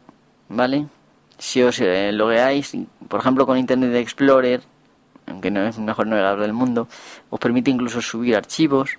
¿vale? 0.49 0.87
Si 1.39 1.63
os 1.63 1.81
eh, 1.81 2.13
logueáis, 2.13 2.77
por 3.09 3.21
ejemplo 3.21 3.47
con 3.47 3.59
Internet 3.59 3.95
Explorer, 3.95 4.63
aunque 5.27 5.51
no 5.51 5.67
es 5.67 5.77
el 5.77 5.85
mejor 5.85 6.07
navegador 6.07 6.41
del 6.41 6.53
mundo, 6.53 6.89
os 7.31 7.41
permite 7.41 7.71
incluso 7.71 8.01
subir 8.01 8.37
archivos. 8.37 8.99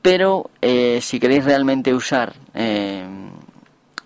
Pero 0.00 0.50
eh, 0.62 1.00
si 1.02 1.18
queréis 1.18 1.44
realmente 1.44 1.92
usar, 1.92 2.34
eh, 2.54 3.04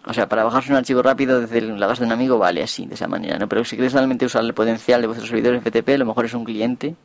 o 0.04 0.12
sea, 0.12 0.28
para 0.28 0.42
bajarse 0.42 0.70
un 0.70 0.78
archivo 0.78 1.02
rápido 1.02 1.40
desde 1.40 1.61
la 1.61 1.87
base 1.87 2.00
de 2.00 2.06
un 2.06 2.12
amigo, 2.12 2.38
vale 2.38 2.62
así, 2.62 2.87
de 2.87 2.94
esa 2.94 3.06
manera, 3.06 3.38
¿no? 3.38 3.49
Pero 3.49 3.64
si 3.64 3.76
queréis 3.76 3.92
realmente 3.92 4.25
usar 4.25 4.42
el 4.42 4.54
potencial 4.54 5.00
de 5.00 5.06
vuestro 5.06 5.26
servidor 5.26 5.61
FTP, 5.61 5.90
a 5.90 5.99
lo 5.99 6.06
mejor 6.06 6.25
es 6.25 6.34
un 6.34 6.44
cliente 6.44 6.96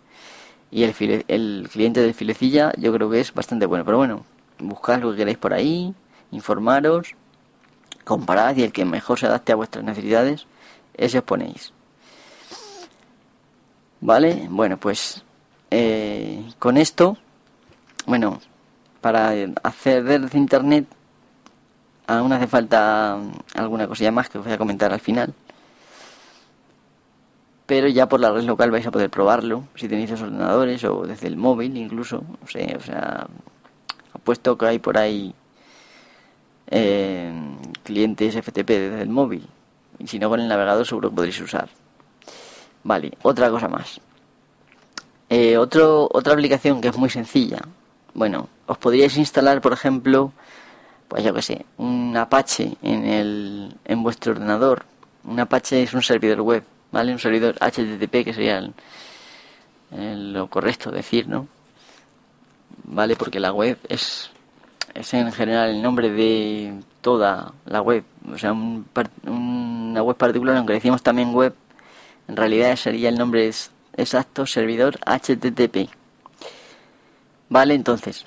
y 0.72 0.84
el, 0.84 1.26
el 1.28 1.70
cliente 1.72 2.02
de 2.02 2.14
filecilla 2.14 2.72
yo 2.78 2.92
creo 2.94 3.10
que 3.10 3.20
es 3.20 3.34
bastante 3.34 3.66
bueno. 3.66 3.86
Pero 3.86 3.98
bueno, 3.98 4.26
buscad 4.60 5.02
lo 5.02 5.12
que 5.12 5.18
queráis 5.18 5.38
por 5.38 5.54
ahí, 5.54 5.94
informaros, 6.32 7.16
comparad 8.08 8.56
y 8.56 8.64
el 8.64 8.72
que 8.72 8.86
mejor 8.86 9.20
se 9.20 9.28
adapte 9.28 9.52
a 9.52 9.56
vuestras 9.56 9.84
necesidades, 9.84 10.48
ese 10.96 11.20
os 11.20 11.24
ponéis. 11.24 11.74
Vale, 14.02 14.48
bueno, 14.50 14.78
pues 14.78 15.24
eh, 15.70 16.44
con 16.60 16.78
esto, 16.78 17.18
bueno, 18.06 18.40
para 19.02 19.34
acceder 19.64 20.22
desde 20.22 20.38
internet 20.38 20.88
aún 22.08 22.32
hace 22.32 22.48
falta 22.48 23.20
alguna 23.54 23.88
cosilla 23.88 24.12
más 24.12 24.30
que 24.30 24.38
os 24.38 24.46
voy 24.46 24.54
a 24.54 24.58
comentar 24.58 24.94
al 24.94 25.02
final 25.02 25.34
pero 27.66 27.90
ya 27.90 28.08
por 28.08 28.22
la 28.22 28.32
red 28.32 28.44
local 28.44 28.72
vais 28.72 28.88
a 28.88 28.92
poder 28.92 29.10
probarlo 29.10 29.64
si 29.76 29.90
tenéis 29.90 30.12
los 30.12 30.22
ordenadores 30.22 30.84
o 30.86 31.06
desde 31.06 31.28
el 31.28 31.36
móvil 31.36 31.76
incluso 31.78 32.24
no 32.42 32.48
sé 32.48 32.76
o 32.78 32.82
sea 32.82 33.28
apuesto 34.14 34.58
que 34.58 34.66
hay 34.66 34.80
por 34.80 34.98
ahí 34.98 35.36
eh, 36.68 37.32
clientes 37.88 38.36
FTP 38.36 38.68
desde 38.68 39.02
el 39.02 39.10
móvil 39.10 39.48
y 39.98 40.08
si 40.08 40.20
no 40.20 40.30
con 40.30 40.40
el 40.40 40.48
navegador 40.48 40.86
seguro 40.86 41.10
que 41.10 41.16
podréis 41.16 41.40
usar 41.42 41.70
vale 42.84 43.14
otra 43.24 43.50
cosa 43.50 43.68
más 43.68 44.00
eh, 45.30 45.58
otro, 45.58 46.08
otra 46.12 46.34
aplicación 46.34 46.82
que 46.82 46.90
es 46.90 46.98
muy 46.98 47.10
sencilla 47.10 47.60
bueno 48.14 48.50
os 48.68 48.78
podríais 48.78 49.18
instalar 49.18 49.62
por 49.62 49.74
ejemplo 49.74 50.32
pues 51.08 51.24
yo 51.24 51.34
que 51.34 51.42
sé 51.42 51.66
un 51.78 52.16
Apache 52.16 52.76
en 52.82 53.06
el 53.06 53.76
en 53.86 54.04
vuestro 54.04 54.34
ordenador 54.34 54.86
un 55.24 55.40
Apache 55.40 55.82
es 55.82 55.94
un 55.94 56.04
servidor 56.04 56.42
web 56.42 56.64
¿vale? 56.92 57.12
Un 57.12 57.20
servidor 57.20 57.56
HTTP 57.60 58.24
que 58.24 58.34
sería 58.34 58.70
lo 59.92 60.48
correcto 60.48 60.92
decir, 60.92 61.28
¿no? 61.28 61.48
¿Vale? 62.84 63.16
Porque 63.16 63.40
la 63.40 63.54
web 63.54 63.78
es, 63.90 64.32
es 64.94 65.14
en 65.14 65.32
general 65.32 65.70
el 65.70 65.82
nombre 65.82 66.10
de 66.10 66.74
toda 67.08 67.54
la 67.66 67.82
web. 67.82 68.04
O 68.30 68.38
sea, 68.38 68.52
una 68.52 70.04
web 70.04 70.18
particular, 70.18 70.58
aunque 70.58 70.74
decimos 70.74 71.02
también 71.02 71.34
web, 71.34 71.56
en 72.28 72.36
realidad 72.36 72.76
sería 72.76 73.08
el 73.08 73.18
nombre 73.18 73.50
exacto, 73.96 74.46
servidor 74.46 75.00
HTTP. 75.06 75.90
¿Vale? 77.48 77.76
Entonces, 77.76 78.26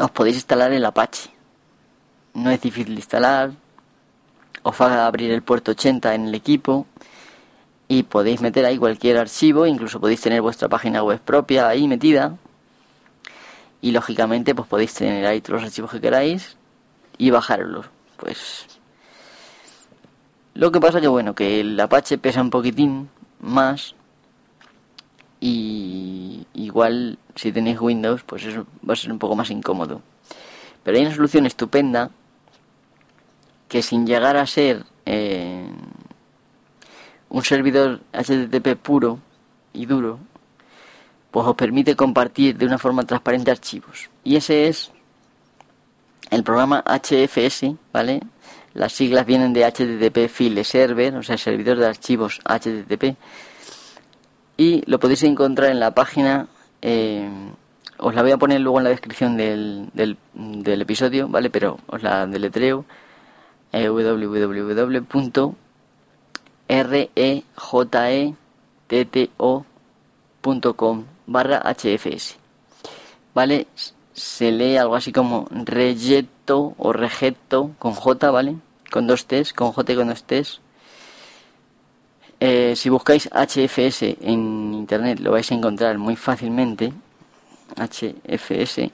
os 0.00 0.10
podéis 0.10 0.36
instalar 0.36 0.72
el 0.72 0.86
Apache. 0.86 1.28
No 2.32 2.50
es 2.50 2.62
difícil 2.62 2.94
de 2.94 3.00
instalar. 3.00 3.50
Os 4.62 4.80
va 4.80 4.94
a 4.94 5.06
abrir 5.06 5.30
el 5.30 5.42
puerto 5.42 5.72
80 5.72 6.14
en 6.14 6.28
el 6.28 6.34
equipo 6.34 6.86
y 7.88 8.04
podéis 8.04 8.40
meter 8.40 8.64
ahí 8.64 8.78
cualquier 8.78 9.18
archivo, 9.18 9.66
incluso 9.66 10.00
podéis 10.00 10.22
tener 10.22 10.40
vuestra 10.40 10.70
página 10.70 11.02
web 11.02 11.20
propia 11.20 11.68
ahí 11.68 11.86
metida 11.86 12.38
y 13.82 13.92
lógicamente 13.92 14.54
pues 14.54 14.66
podéis 14.66 14.94
tener 14.94 15.26
ahí 15.26 15.42
todos 15.42 15.60
los 15.60 15.68
archivos 15.68 15.90
que 15.90 16.00
queráis 16.00 16.56
y 17.18 17.30
bajarlos. 17.30 17.86
Pues 18.16 18.66
lo 20.54 20.72
que 20.72 20.80
pasa 20.80 21.00
que 21.00 21.08
bueno, 21.08 21.34
que 21.34 21.60
el 21.60 21.78
Apache 21.78 22.18
pesa 22.18 22.40
un 22.40 22.50
poquitín 22.50 23.10
más 23.40 23.94
y 25.40 26.46
igual 26.54 27.18
si 27.34 27.52
tenéis 27.52 27.80
Windows 27.80 28.22
pues 28.22 28.44
eso 28.44 28.66
va 28.88 28.94
a 28.94 28.96
ser 28.96 29.12
un 29.12 29.18
poco 29.18 29.36
más 29.36 29.50
incómodo. 29.50 30.00
Pero 30.82 30.96
hay 30.96 31.04
una 31.04 31.14
solución 31.14 31.46
estupenda 31.46 32.10
que 33.68 33.82
sin 33.82 34.06
llegar 34.06 34.36
a 34.36 34.46
ser 34.46 34.84
eh, 35.04 35.68
un 37.28 37.44
servidor 37.44 38.00
HTTP 38.12 38.76
puro 38.80 39.18
y 39.72 39.86
duro, 39.86 40.18
pues 41.30 41.46
os 41.46 41.54
permite 41.54 41.96
compartir 41.96 42.56
de 42.56 42.66
una 42.66 42.78
forma 42.78 43.02
transparente 43.02 43.50
archivos. 43.50 44.08
Y 44.24 44.36
ese 44.36 44.68
es 44.68 44.92
el 46.30 46.42
programa 46.42 46.82
HFS, 46.86 47.74
¿vale? 47.92 48.20
Las 48.74 48.92
siglas 48.92 49.26
vienen 49.26 49.52
de 49.52 49.64
HTTP 49.64 50.28
File 50.28 50.64
Server, 50.64 51.16
o 51.16 51.22
sea, 51.22 51.38
servidor 51.38 51.78
de 51.78 51.86
archivos 51.86 52.40
HTTP. 52.44 53.16
Y 54.56 54.82
lo 54.90 54.98
podéis 54.98 55.22
encontrar 55.22 55.70
en 55.70 55.80
la 55.80 55.92
página, 55.92 56.48
eh, 56.82 57.28
os 57.98 58.14
la 58.14 58.22
voy 58.22 58.32
a 58.32 58.38
poner 58.38 58.60
luego 58.60 58.78
en 58.78 58.84
la 58.84 58.90
descripción 58.90 59.36
del, 59.36 60.16
episodio, 60.64 61.28
¿vale? 61.28 61.50
Pero 61.50 61.78
os 61.86 62.02
la 62.02 62.26
deletreo, 62.26 62.84
eh, 63.72 63.88
www 63.88 65.54
r 66.68 67.10
e 67.14 67.16
e 67.16 67.44
barra 71.26 71.74
hfs 71.74 72.36
vale 73.34 73.66
se 74.16 74.50
lee 74.50 74.78
algo 74.78 74.96
así 74.96 75.12
como 75.12 75.46
reyeto 75.50 76.74
o 76.78 76.92
rejeto 76.92 77.72
con 77.78 77.92
j 77.92 78.30
vale 78.30 78.56
con 78.90 79.06
dos 79.06 79.26
t's 79.26 79.52
con 79.52 79.72
j 79.72 79.92
y 79.92 79.96
con 79.96 80.08
dos 80.08 80.24
t's. 80.24 80.60
Eh, 82.40 82.74
si 82.76 82.88
buscáis 82.88 83.28
hfs 83.32 84.02
en 84.02 84.74
internet 84.74 85.20
lo 85.20 85.32
vais 85.32 85.50
a 85.52 85.54
encontrar 85.54 85.98
muy 85.98 86.16
fácilmente. 86.16 86.92
Hfs 87.76 88.90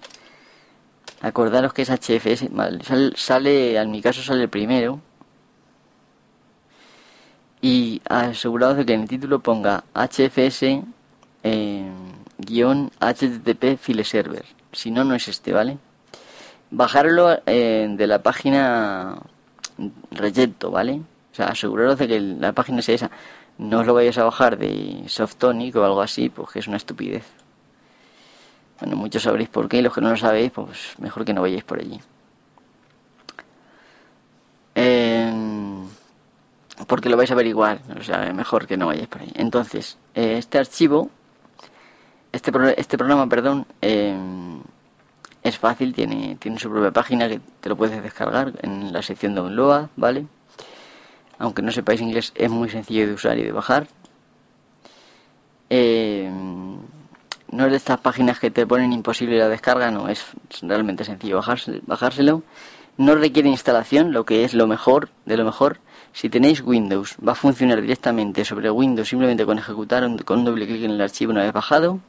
acordaros 1.21 1.73
que 1.73 1.83
es 1.83 1.91
hfs 1.91 2.51
vale, 2.51 2.83
sale, 2.85 3.13
sale 3.17 3.77
en 3.77 3.91
mi 3.91 4.03
caso 4.03 4.23
sale 4.23 4.43
el 4.43 4.49
primero. 4.49 5.01
Y 7.61 8.03
asegurados 8.09 8.77
de 8.77 8.87
que 8.87 8.95
en 8.95 9.03
el 9.03 9.09
título 9.09 9.39
ponga 9.39 9.85
HFS 9.95 10.83
eh, 11.45 11.91
guion 12.39 12.91
HTTP 12.99 13.79
file 13.79 14.03
server. 14.03 14.62
Si 14.73 14.91
no, 14.91 15.05
no 15.05 15.15
es 15.15 15.29
este, 15.29 15.53
¿vale? 15.53 15.79
Bajarlo 16.71 17.41
eh, 17.47 17.87
de 17.91 18.07
la 18.07 18.23
página 18.23 19.19
Reyeto, 20.11 20.71
¿vale? 20.71 21.03
O 21.33 21.35
sea, 21.35 21.47
aseguraros 21.47 21.99
de 21.99 22.09
que 22.09 22.21
la 22.21 22.53
página 22.53 22.83
sea 22.83 22.95
esa. 22.95 23.11
No 23.59 23.81
os 23.81 23.87
lo 23.87 23.95
vayáis 23.95 24.19
a 24.19 24.25
bajar 24.25 24.59
de 24.59 25.05
Softonic 25.07 25.77
o 25.77 25.85
algo 25.85 26.01
así, 26.01 26.29
porque 26.31 26.59
es 26.59 26.69
una 26.69 26.79
estupidez. 26.79 27.25
Bueno, 28.81 28.97
muchos 28.97 29.23
sabréis 29.23 29.49
por 29.49 29.69
qué, 29.69 29.83
los 29.83 29.95
que 29.95 30.01
no 30.01 30.11
lo 30.11 30.17
sabéis, 30.17 30.51
pues 30.51 30.95
mejor 30.99 31.25
que 31.25 31.35
no 31.35 31.43
vayáis 31.43 31.65
por 31.65 31.79
allí. 31.79 32.01
porque 36.87 37.09
lo 37.09 37.17
vais 37.17 37.31
a 37.31 37.35
averiguar, 37.35 37.81
o 37.99 38.03
sea, 38.03 38.33
mejor 38.35 38.67
que 38.67 38.77
no 38.77 38.87
vayáis 38.87 39.09
por 39.09 39.23
ahí. 39.23 39.33
Entonces, 39.35 39.97
este 40.15 40.59
archivo, 40.59 41.09
este, 42.33 42.53
este 42.77 42.99
programa, 42.99 43.27
perdón, 43.29 43.67
eh, 43.81 44.15
es 45.43 45.59
fácil, 45.59 45.93
tiene, 45.93 46.37
tiene 46.37 46.59
su 46.59 46.71
propia 46.71 46.93
página 46.93 47.29
que 47.29 47.41
te 47.61 47.69
lo 47.69 47.77
puedes 47.77 48.03
descargar 48.03 48.53
en 48.63 48.93
la 48.93 49.03
sección 49.03 49.35
Download, 49.35 49.89
¿vale? 49.97 50.27
Aunque 51.39 51.63
no 51.63 51.73
sepáis 51.73 52.01
inglés, 52.01 52.33
es 52.37 52.51
muy 52.51 52.69
sencillo 52.69 53.07
de 53.07 53.15
usar 53.15 53.39
y 53.39 53.43
de 53.43 53.53
bajar. 53.53 53.89
Eh, 55.71 56.31
no 57.51 57.65
es 57.67 57.71
de 57.71 57.77
estas 57.77 57.99
páginas 57.99 58.39
que 58.39 58.51
te 58.51 58.67
ponen 58.67 58.93
imposible 58.93 59.39
la 59.39 59.49
descarga, 59.49 59.91
no, 59.91 60.09
es 60.09 60.25
realmente 60.63 61.05
sencillo 61.05 61.41
bajárselo. 61.87 62.43
No 62.97 63.15
requiere 63.15 63.49
instalación, 63.49 64.13
lo 64.13 64.25
que 64.25 64.45
es 64.45 64.55
lo 64.55 64.67
mejor 64.67 65.09
de 65.25 65.37
lo 65.37 65.45
mejor. 65.45 65.81
Si 66.13 66.29
tenéis 66.29 66.63
Windows, 66.63 67.17
va 67.27 67.33
a 67.33 67.35
funcionar 67.35 67.81
directamente 67.81 68.45
sobre 68.45 68.71
Windows 68.71 69.09
simplemente 69.09 69.45
con 69.47 69.59
ejecutar 69.59 70.05
con 70.25 70.41
un 70.41 70.45
doble 70.45 70.67
clic 70.67 70.85
en 70.85 70.93
el 70.93 71.01
archivo 71.01 71.33
una 71.33 71.43
vez 71.43 71.53
bajado. 71.53 72.01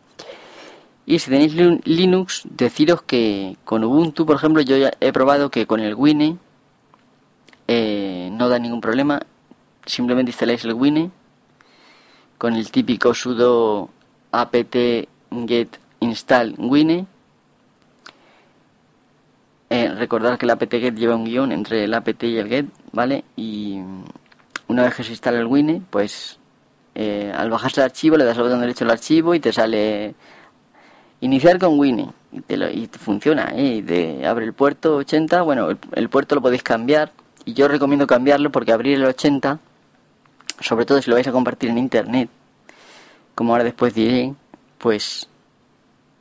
Y 1.05 1.19
si 1.19 1.29
tenéis 1.29 1.53
Linux, 1.85 2.43
deciros 2.49 3.01
que 3.01 3.57
con 3.65 3.83
Ubuntu, 3.83 4.25
por 4.25 4.37
ejemplo, 4.37 4.61
yo 4.61 4.77
ya 4.77 4.91
he 5.01 5.11
probado 5.11 5.51
que 5.51 5.67
con 5.67 5.79
el 5.79 5.95
Wine 5.95 6.37
eh, 7.67 8.29
no 8.31 8.49
da 8.49 8.59
ningún 8.59 8.81
problema. 8.81 9.21
Simplemente 9.85 10.31
instaláis 10.31 10.63
el 10.63 10.73
Wine 10.73 11.11
con 12.37 12.55
el 12.55 12.71
típico 12.71 13.13
sudo 13.13 13.89
apt 14.31 14.75
get 15.47 15.79
install 15.99 16.55
wine. 16.57 17.07
Eh, 19.69 19.89
recordar 19.95 20.37
que 20.37 20.45
el 20.45 20.51
apt-get 20.51 20.93
lleva 20.93 21.15
un 21.15 21.23
guion 21.23 21.51
entre 21.51 21.85
el 21.85 21.93
apt 21.93 22.23
y 22.23 22.37
el 22.37 22.47
get, 22.47 22.65
¿vale? 22.91 23.23
Y 23.35 23.79
una 24.67 24.83
vez 24.83 24.95
que 24.95 25.03
se 25.03 25.11
instala 25.11 25.39
el 25.39 25.47
wine, 25.47 25.81
pues 25.89 26.37
eh, 26.95 27.31
al 27.35 27.49
bajarse 27.49 27.81
el 27.81 27.85
archivo 27.85 28.17
le 28.17 28.25
das 28.25 28.37
al 28.37 28.43
botón 28.43 28.59
derecho 28.59 28.85
al 28.85 28.91
archivo 28.91 29.33
y 29.33 29.39
te 29.39 29.51
sale 29.51 30.13
iniciar 31.23 31.57
con 31.57 31.79
wine 31.79 32.09
y, 32.31 32.41
te 32.41 32.57
lo, 32.57 32.69
y 32.69 32.87
funciona, 32.87 33.53
¿eh? 33.55 33.83
Y 33.87 34.23
abre 34.25 34.45
el 34.45 34.53
puerto 34.53 34.97
80, 34.97 35.41
bueno, 35.41 35.69
el, 35.69 35.77
el 35.95 36.09
puerto 36.09 36.35
lo 36.35 36.41
podéis 36.41 36.63
cambiar 36.63 37.11
y 37.45 37.53
yo 37.53 37.67
recomiendo 37.67 38.05
cambiarlo 38.05 38.51
porque 38.51 38.73
abrir 38.73 38.95
el 38.95 39.05
80, 39.05 39.59
sobre 40.59 40.85
todo 40.85 41.01
si 41.01 41.09
lo 41.09 41.15
vais 41.15 41.27
a 41.27 41.31
compartir 41.31 41.69
en 41.69 41.77
internet, 41.77 42.29
como 43.35 43.53
ahora 43.53 43.63
después 43.63 43.93
diré, 43.93 44.33
pues 44.77 45.29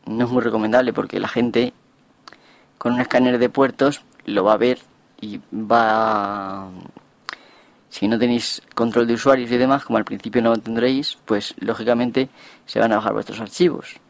no 0.06 0.25
es 0.25 0.30
muy 0.30 0.42
recomendable 0.42 0.92
porque 0.92 1.18
la 1.18 1.28
gente 1.28 1.73
con 2.78 2.94
un 2.94 3.00
escáner 3.00 3.38
de 3.38 3.49
puertos 3.49 4.02
lo 4.25 4.44
va 4.44 4.54
a 4.54 4.56
ver 4.56 4.78
y 5.21 5.40
va 5.52 6.68
si 7.90 8.09
no 8.09 8.18
tenéis 8.18 8.62
control 8.75 9.06
de 9.06 9.14
usuarios 9.14 9.50
y 9.50 9.56
demás, 9.56 9.85
como 9.85 9.99
al 9.99 10.04
principio 10.04 10.40
no 10.40 10.50
lo 10.50 10.56
tendréis, 10.56 11.18
pues 11.26 11.54
lógicamente 11.59 12.28
se 12.66 12.78
van 12.78 12.92
a 12.92 12.97
bajar 12.97 13.12
vuestros 13.12 13.40
archivos. 13.40 14.00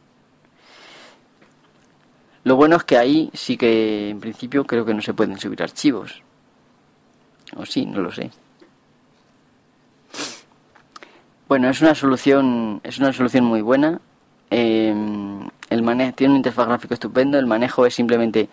Lo 2.44 2.56
bueno 2.56 2.76
es 2.76 2.84
que 2.84 2.98
ahí 2.98 3.30
sí 3.34 3.56
que 3.56 4.10
en 4.10 4.20
principio 4.20 4.64
creo 4.64 4.84
que 4.84 4.94
no 4.94 5.02
se 5.02 5.14
pueden 5.14 5.38
subir 5.38 5.62
archivos. 5.62 6.22
O 7.56 7.64
sí, 7.64 7.86
no 7.86 8.00
lo 8.00 8.10
sé. 8.10 8.30
Bueno, 11.48 11.68
es 11.68 11.80
una 11.82 11.94
solución, 11.94 12.80
es 12.82 12.98
una 12.98 13.12
solución 13.12 13.44
muy 13.44 13.60
buena. 13.60 14.00
Em, 14.50 15.48
el 15.70 15.82
manejo 15.82 16.14
tiene 16.14 16.32
un 16.32 16.38
interfaz 16.38 16.66
gráfico 16.66 16.94
estupendo. 16.94 17.38
El 17.38 17.46
manejo 17.46 17.86
es 17.86 17.94
simplemente, 17.94 18.48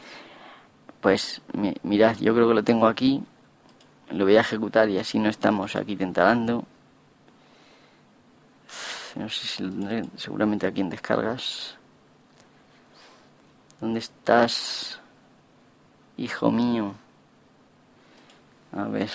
pues, 1.01 1.41
mirad, 1.83 2.17
yo 2.17 2.35
creo 2.35 2.47
que 2.47 2.53
lo 2.53 2.63
tengo 2.63 2.87
aquí. 2.87 3.23
Lo 4.11 4.25
voy 4.25 4.35
a 4.37 4.41
ejecutar 4.41 4.89
y 4.89 4.97
así 4.97 5.17
no 5.17 5.29
estamos 5.29 5.75
aquí 5.75 5.95
tentarando. 5.95 6.65
No 9.15 9.29
sé 9.29 9.47
si 9.47 9.63
lo 9.63 9.69
tendré, 9.69 10.03
seguramente 10.15 10.67
aquí 10.67 10.81
en 10.81 10.89
descargas. 10.89 11.78
¿Dónde 13.79 13.99
estás, 13.99 14.99
hijo 16.17 16.51
mío? 16.51 16.93
A 18.73 18.83
ver. 18.83 19.09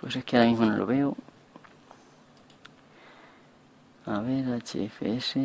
Pues 0.00 0.14
es 0.16 0.24
que 0.24 0.36
ahora 0.36 0.48
mismo 0.48 0.66
no 0.66 0.76
lo 0.76 0.86
veo. 0.86 1.16
A 4.06 4.20
ver, 4.20 4.62
HFS. 4.62 5.36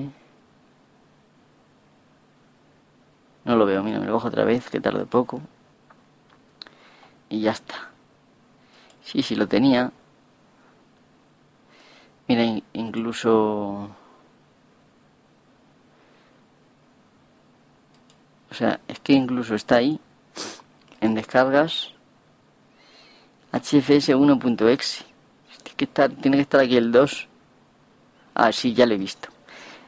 No 3.43 3.55
lo 3.55 3.65
veo, 3.65 3.81
mira, 3.81 3.99
me 3.99 4.05
lo 4.05 4.13
bajo 4.13 4.27
otra 4.27 4.45
vez, 4.45 4.69
que 4.69 4.79
tarde 4.79 5.05
poco. 5.07 5.41
Y 7.27 7.41
ya 7.41 7.51
está. 7.51 7.89
Sí, 9.03 9.23
sí 9.23 9.35
lo 9.35 9.47
tenía. 9.47 9.91
Mira, 12.27 12.61
incluso... 12.73 13.89
O 18.49 18.50
es 18.87 18.99
que 18.99 19.13
incluso 19.13 19.55
está 19.55 19.77
ahí, 19.77 19.99
en 20.99 21.15
descargas, 21.15 21.93
HFS 23.51 24.15
1.exe. 24.15 25.03
Tiene 26.21 26.37
que 26.37 26.41
estar 26.41 26.61
aquí 26.61 26.77
el 26.77 26.91
2. 26.91 27.27
Ah, 28.35 28.51
sí, 28.51 28.73
ya 28.73 28.85
lo 28.85 28.93
he 28.93 28.97
visto. 28.97 29.29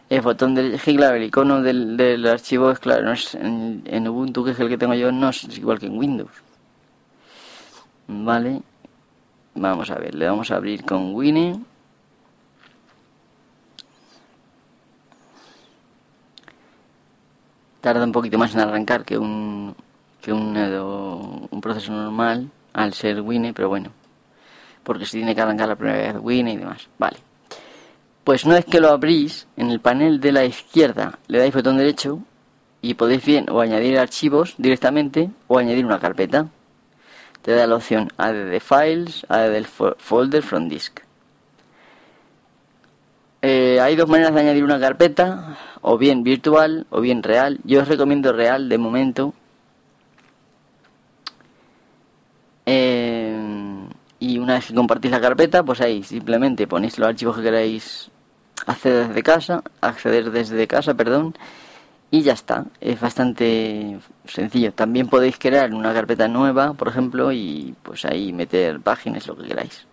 El 0.09 0.21
botón 0.21 0.53
del 0.53 0.79
claro, 0.79 1.15
el 1.15 1.23
icono 1.23 1.61
del, 1.61 2.27
archivo 2.27 2.71
es 2.71 2.79
claro, 2.79 3.03
no 3.03 3.13
es 3.13 3.35
en, 3.35 4.07
Ubuntu, 4.07 4.43
que 4.43 4.51
es 4.51 4.59
el 4.59 4.69
que 4.69 4.77
tengo 4.77 4.93
yo, 4.93 5.11
no 5.11 5.29
es 5.29 5.43
igual 5.57 5.79
que 5.79 5.87
en 5.87 5.97
Windows. 5.97 6.31
Vale. 8.07 8.61
Vamos 9.55 9.89
a 9.91 9.95
ver, 9.95 10.15
le 10.15 10.27
vamos 10.27 10.51
a 10.51 10.55
abrir 10.55 10.83
con 10.83 11.13
Winnie. 11.13 11.59
Tarda 17.83 18.05
un 18.05 18.13
poquito 18.13 18.37
más 18.37 18.53
en 18.53 18.61
arrancar 18.61 19.03
que 19.03 19.17
un 19.17 19.75
que 20.21 20.31
un, 20.31 20.55
un 21.51 21.59
proceso 21.59 21.91
normal 21.91 22.49
al 22.71 22.93
ser 22.93 23.19
Winnie, 23.19 23.51
pero 23.51 23.67
bueno, 23.67 23.89
porque 24.83 25.05
se 25.05 25.17
tiene 25.17 25.35
que 25.35 25.41
arrancar 25.41 25.67
la 25.67 25.75
primera 25.75 26.13
vez 26.13 26.15
Winnie 26.21 26.53
y 26.53 26.57
demás. 26.57 26.87
Vale. 26.97 27.17
Pues 28.23 28.45
una 28.45 28.55
vez 28.55 28.63
que 28.63 28.79
lo 28.79 28.87
abrís, 28.87 29.47
en 29.57 29.69
el 29.69 29.81
panel 29.81 30.21
de 30.21 30.31
la 30.31 30.45
izquierda 30.45 31.19
le 31.27 31.39
dais 31.39 31.53
botón 31.53 31.75
derecho 31.75 32.19
y 32.81 32.93
podéis 32.93 33.25
bien 33.25 33.49
o 33.49 33.59
añadir 33.59 33.99
archivos 33.99 34.55
directamente 34.57 35.29
o 35.47 35.59
añadir 35.59 35.85
una 35.85 35.99
carpeta. 35.99 36.47
Te 37.41 37.51
da 37.51 37.67
la 37.67 37.75
opción 37.75 38.13
add 38.15 38.61
files, 38.61 39.25
add 39.27 39.53
el 39.53 39.65
folder 39.65 40.41
from 40.41 40.69
disk. 40.69 41.01
Eh, 43.45 43.77
hay 43.81 43.97
dos 43.97 44.07
maneras 44.07 44.33
de 44.33 44.39
añadir 44.39 44.63
una 44.63 44.79
carpeta, 44.79 45.57
o 45.81 45.97
bien 45.97 46.23
virtual 46.23 46.87
o 46.89 47.01
bien 47.01 47.21
real. 47.21 47.59
Yo 47.65 47.81
os 47.81 47.89
recomiendo 47.89 48.31
real 48.31 48.69
de 48.69 48.77
momento. 48.77 49.33
Eh, 52.65 53.37
y 54.19 54.39
una 54.39 54.53
vez 54.53 54.67
que 54.67 54.73
compartís 54.73 55.11
la 55.11 55.19
carpeta, 55.19 55.61
pues 55.61 55.81
ahí 55.81 56.03
simplemente 56.03 56.67
ponéis 56.67 56.97
los 56.97 57.09
archivos 57.09 57.35
que 57.35 57.43
queráis 57.43 58.09
acceder 58.65 59.09
desde 59.09 59.23
casa, 59.23 59.61
acceder 59.81 60.31
desde 60.31 60.65
casa, 60.65 60.93
perdón, 60.93 61.35
y 62.11 62.21
ya 62.21 62.31
está. 62.31 62.65
Es 62.79 63.01
bastante 63.01 63.99
sencillo. 64.25 64.71
También 64.71 65.07
podéis 65.07 65.37
crear 65.37 65.73
una 65.73 65.93
carpeta 65.93 66.29
nueva, 66.29 66.73
por 66.75 66.87
ejemplo, 66.87 67.33
y 67.33 67.75
pues 67.83 68.05
ahí 68.05 68.31
meter 68.31 68.79
páginas, 68.79 69.27
lo 69.27 69.35
que 69.35 69.49
queráis. 69.49 69.85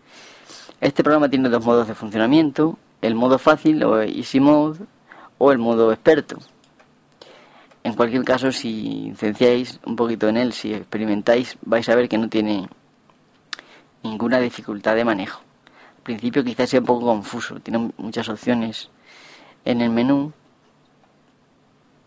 Este 0.81 1.03
programa 1.03 1.29
tiene 1.29 1.49
dos 1.49 1.65
modos 1.65 1.89
de 1.89 1.95
funcionamiento, 1.95 2.79
el 3.03 3.15
modo 3.15 3.39
fácil 3.39 3.83
o 3.85 4.03
easy 4.03 4.41
mode 4.41 4.81
o 5.39 5.53
el 5.53 5.59
modo 5.59 5.93
experto. 5.93 6.39
En 7.83 7.95
cualquier 7.95 8.25
caso, 8.25 8.53
si 8.53 9.11
licenciáis 9.11 9.81
un 9.87 9.97
poquito 9.97 10.29
en 10.29 10.37
él, 10.37 10.53
si 10.53 10.75
experimentáis, 10.75 11.57
vais 11.63 11.89
a 11.89 11.95
ver 11.95 12.09
que 12.09 12.19
no 12.19 12.29
tiene 12.29 12.69
ninguna 14.03 14.39
dificultad 14.39 14.95
de 14.97 15.05
manejo 15.05 15.41
principio 16.03 16.45
quizás 16.45 16.71
sea 16.71 16.81
un 16.81 16.87
poco 16.87 17.07
confuso, 17.07 17.61
tiene 17.61 17.91
muchas 17.97 18.29
opciones 18.29 18.91
en 19.65 19.81
el 19.81 19.91
menú, 19.91 20.33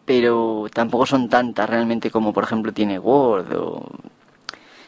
pero 0.06 0.66
tampoco 0.74 1.06
son 1.06 1.30
tantas 1.30 1.70
realmente 1.70 2.12
como 2.12 2.34
por 2.34 2.44
ejemplo 2.44 2.74
tiene 2.74 3.00
Word 3.00 3.48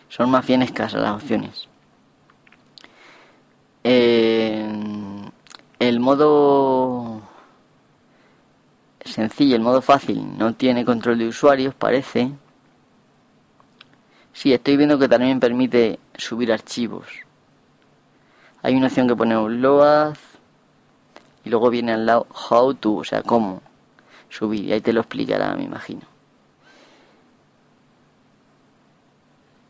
son 0.10 0.30
más 0.30 0.46
bien 0.46 0.62
escasas 0.62 1.02
las 1.02 1.16
opciones. 1.16 1.68
El 5.80 6.00
modo 6.00 7.22
sencillo, 9.04 9.56
el 9.56 9.62
modo 9.62 9.82
fácil, 9.82 10.38
no 10.38 10.56
tiene 10.56 10.86
control 10.86 11.20
de 11.20 11.28
usuarios, 11.28 11.74
parece. 11.76 12.32
Sí, 14.34 14.54
estoy 14.54 14.78
viendo 14.78 15.00
que 15.00 15.08
también 15.08 15.40
permite 15.40 16.00
subir 16.18 16.52
archivos. 16.52 17.08
Hay 18.62 18.76
una 18.76 18.88
opción 18.88 19.08
que 19.08 19.16
pone 19.16 19.36
load 19.36 20.16
y 21.44 21.50
luego 21.50 21.70
viene 21.70 21.94
al 21.94 22.06
lado 22.06 22.28
how 22.50 22.74
to, 22.74 22.96
o 22.96 23.04
sea, 23.04 23.22
cómo 23.22 23.62
subir. 24.30 24.66
Y 24.66 24.74
ahí 24.74 24.82
te 24.82 24.92
lo 24.92 25.02
explicará, 25.02 25.56
me 25.56 25.64
imagino. 25.64 26.02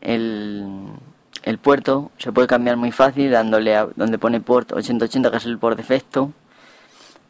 El, 0.00 0.64
el 1.46 1.58
puerto 1.58 2.10
se 2.18 2.32
puede 2.32 2.48
cambiar 2.48 2.76
muy 2.76 2.90
fácil 2.90 3.30
dándole 3.30 3.76
a 3.76 3.86
donde 3.94 4.18
pone 4.18 4.40
port 4.40 4.72
8080, 4.72 5.30
que 5.30 5.36
es 5.36 5.46
el 5.46 5.58
por 5.58 5.76
defecto. 5.76 6.32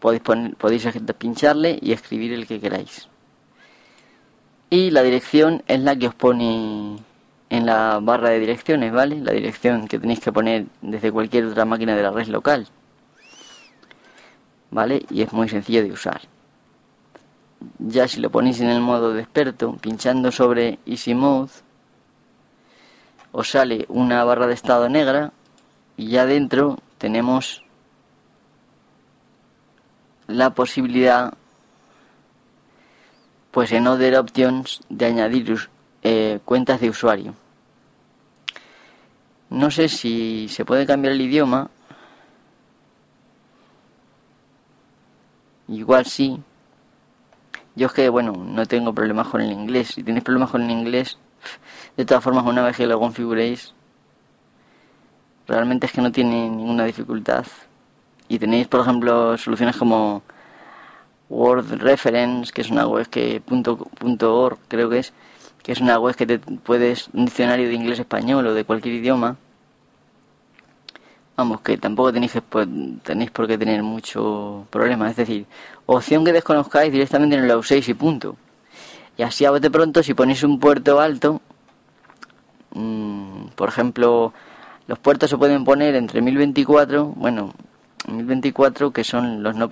podéis, 0.01 0.23
poner, 0.23 0.57
podéis 0.57 0.89
pincharle 1.19 1.79
y 1.83 1.93
escribir 1.93 2.33
el 2.33 2.47
que 2.47 2.59
queráis. 2.59 3.09
Y 4.71 4.91
la 4.91 5.03
dirección 5.03 5.63
es 5.69 5.81
la 5.81 5.97
que 5.97 6.09
os 6.09 6.15
pone 6.15 6.97
en 7.51 7.67
la 7.67 8.01
barra 8.03 8.31
de 8.31 8.41
direcciones, 8.41 8.91
¿vale? 8.91 9.21
La 9.21 9.33
dirección 9.33 9.87
que 9.87 9.99
tenéis 9.99 10.21
que 10.21 10.33
poner 10.33 10.65
desde 10.81 11.13
cualquier 11.13 11.45
otra 11.45 11.67
máquina 11.67 11.95
de 11.95 12.03
la 12.03 12.11
red 12.11 12.29
local. 12.29 12.67
¿Vale? 14.71 15.05
Y 15.11 15.21
es 15.23 15.33
muy 15.35 15.51
sencillo 15.51 15.83
de 15.83 15.93
usar. 15.93 16.23
Ya 17.79 18.09
si 18.09 18.21
lo 18.21 18.31
ponéis 18.31 18.61
en 18.61 18.71
el 18.71 18.81
modo 18.81 19.13
de 19.13 19.21
experto, 19.21 19.77
pinchando 19.77 20.33
sobre 20.33 20.79
Easy 20.87 21.15
Mode, 21.15 21.66
os 23.39 23.51
sale 23.51 23.85
una 23.91 24.25
barra 24.25 24.47
de 24.47 24.55
estado 24.55 24.89
negra 24.89 25.31
y 25.99 26.09
ya 26.09 26.25
dentro 26.25 26.79
tenemos 26.97 27.63
la 30.27 30.55
posibilidad 30.55 31.35
pues 33.51 33.73
en 33.73 33.87
Other 33.89 34.17
Options 34.17 34.81
de 34.89 35.05
añadir 35.05 35.69
eh, 36.03 36.39
cuentas 36.47 36.81
de 36.81 36.89
usuario. 36.89 37.35
No 39.51 39.71
sé 39.71 39.91
si 39.91 40.49
se 40.49 40.65
puede 40.65 40.87
cambiar 40.87 41.13
el 41.13 41.21
idioma. 41.21 41.69
Igual 45.69 46.07
sí. 46.07 46.41
Yo 47.75 47.89
es 47.89 47.93
que, 47.93 48.09
bueno, 48.09 48.33
no 48.33 48.65
tengo 48.65 48.95
problemas 48.95 49.29
con 49.29 49.43
el 49.43 49.53
inglés. 49.53 49.89
Si 49.89 50.03
tienes 50.03 50.25
problemas 50.25 50.51
con 50.51 50.63
el 50.63 50.71
inglés, 50.71 51.19
de 51.97 52.05
todas 52.05 52.23
formas, 52.23 52.45
una 52.45 52.63
vez 52.63 52.77
que 52.77 52.87
lo 52.87 52.99
configuréis, 52.99 53.75
realmente 55.47 55.87
es 55.87 55.93
que 55.93 56.03
no 56.03 56.13
tiene 56.13 56.49
ninguna 56.49 56.85
dificultad. 56.85 57.47
Y 58.29 58.39
tenéis, 58.39 58.67
por 58.69 58.81
ejemplo, 58.81 59.39
soluciones 59.39 59.77
como 59.77 60.23
Word 61.29 61.81
Reference, 61.81 62.53
que 62.53 62.61
es 62.61 62.71
una 62.71 62.87
web 62.87 63.09
que 63.09 63.41
punto, 63.41 63.77
punto 63.77 64.37
org, 64.37 64.59
creo 64.69 64.91
que 64.91 64.99
es, 64.99 65.13
que 65.63 65.73
es 65.73 65.81
una 65.81 65.99
web 65.99 66.15
que 66.15 66.27
te 66.27 66.39
puedes 66.39 67.09
un 67.13 67.25
diccionario 67.25 67.69
de 67.69 67.75
inglés 67.75 67.99
español 67.99 68.47
o 68.47 68.55
de 68.55 68.65
cualquier 68.65 68.97
idioma. 68.97 69.37
Vamos, 71.37 71.61
que 71.61 71.77
tampoco 71.77 72.13
tenéis, 72.13 72.33
que, 72.33 72.43
pues, 72.43 72.67
tenéis 73.03 73.31
por 73.31 73.47
qué 73.47 73.59
tener 73.59 73.83
mucho 73.83 74.67
problema. 74.71 75.11
Es 75.11 75.17
decir, 75.17 75.47
opción 75.85 76.25
que 76.25 76.33
desconozcáis 76.33 76.91
directamente 76.91 77.37
no 77.37 77.45
la 77.45 77.59
uséis 77.59 77.89
y 77.89 77.95
punto. 77.95 78.37
Y 79.19 79.23
así 79.23 79.45
a 79.45 79.53
de 79.53 79.71
pronto, 79.71 80.03
si 80.03 80.15
ponéis 80.15 80.43
un 80.45 80.59
puerto 80.59 81.01
alto, 81.01 81.43
mmm, 82.77 83.49
por 83.55 83.69
ejemplo, 83.69 84.33
los 84.87 84.99
puertos 84.99 85.31
se 85.31 85.39
pueden 85.39 85.65
poner 85.65 85.95
entre 85.97 86.21
1024, 86.23 87.07
bueno, 87.07 87.53
1024 88.09 88.93
que 88.93 89.05
son 89.05 89.43
los 89.43 89.57
no 89.57 89.69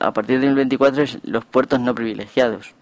a 0.00 0.12
partir 0.12 0.40
de 0.40 0.46
1024 0.46 1.02
es 1.02 1.18
los 1.24 1.44
puertos 1.44 1.80
no 1.80 1.94
privilegiados. 1.94 2.74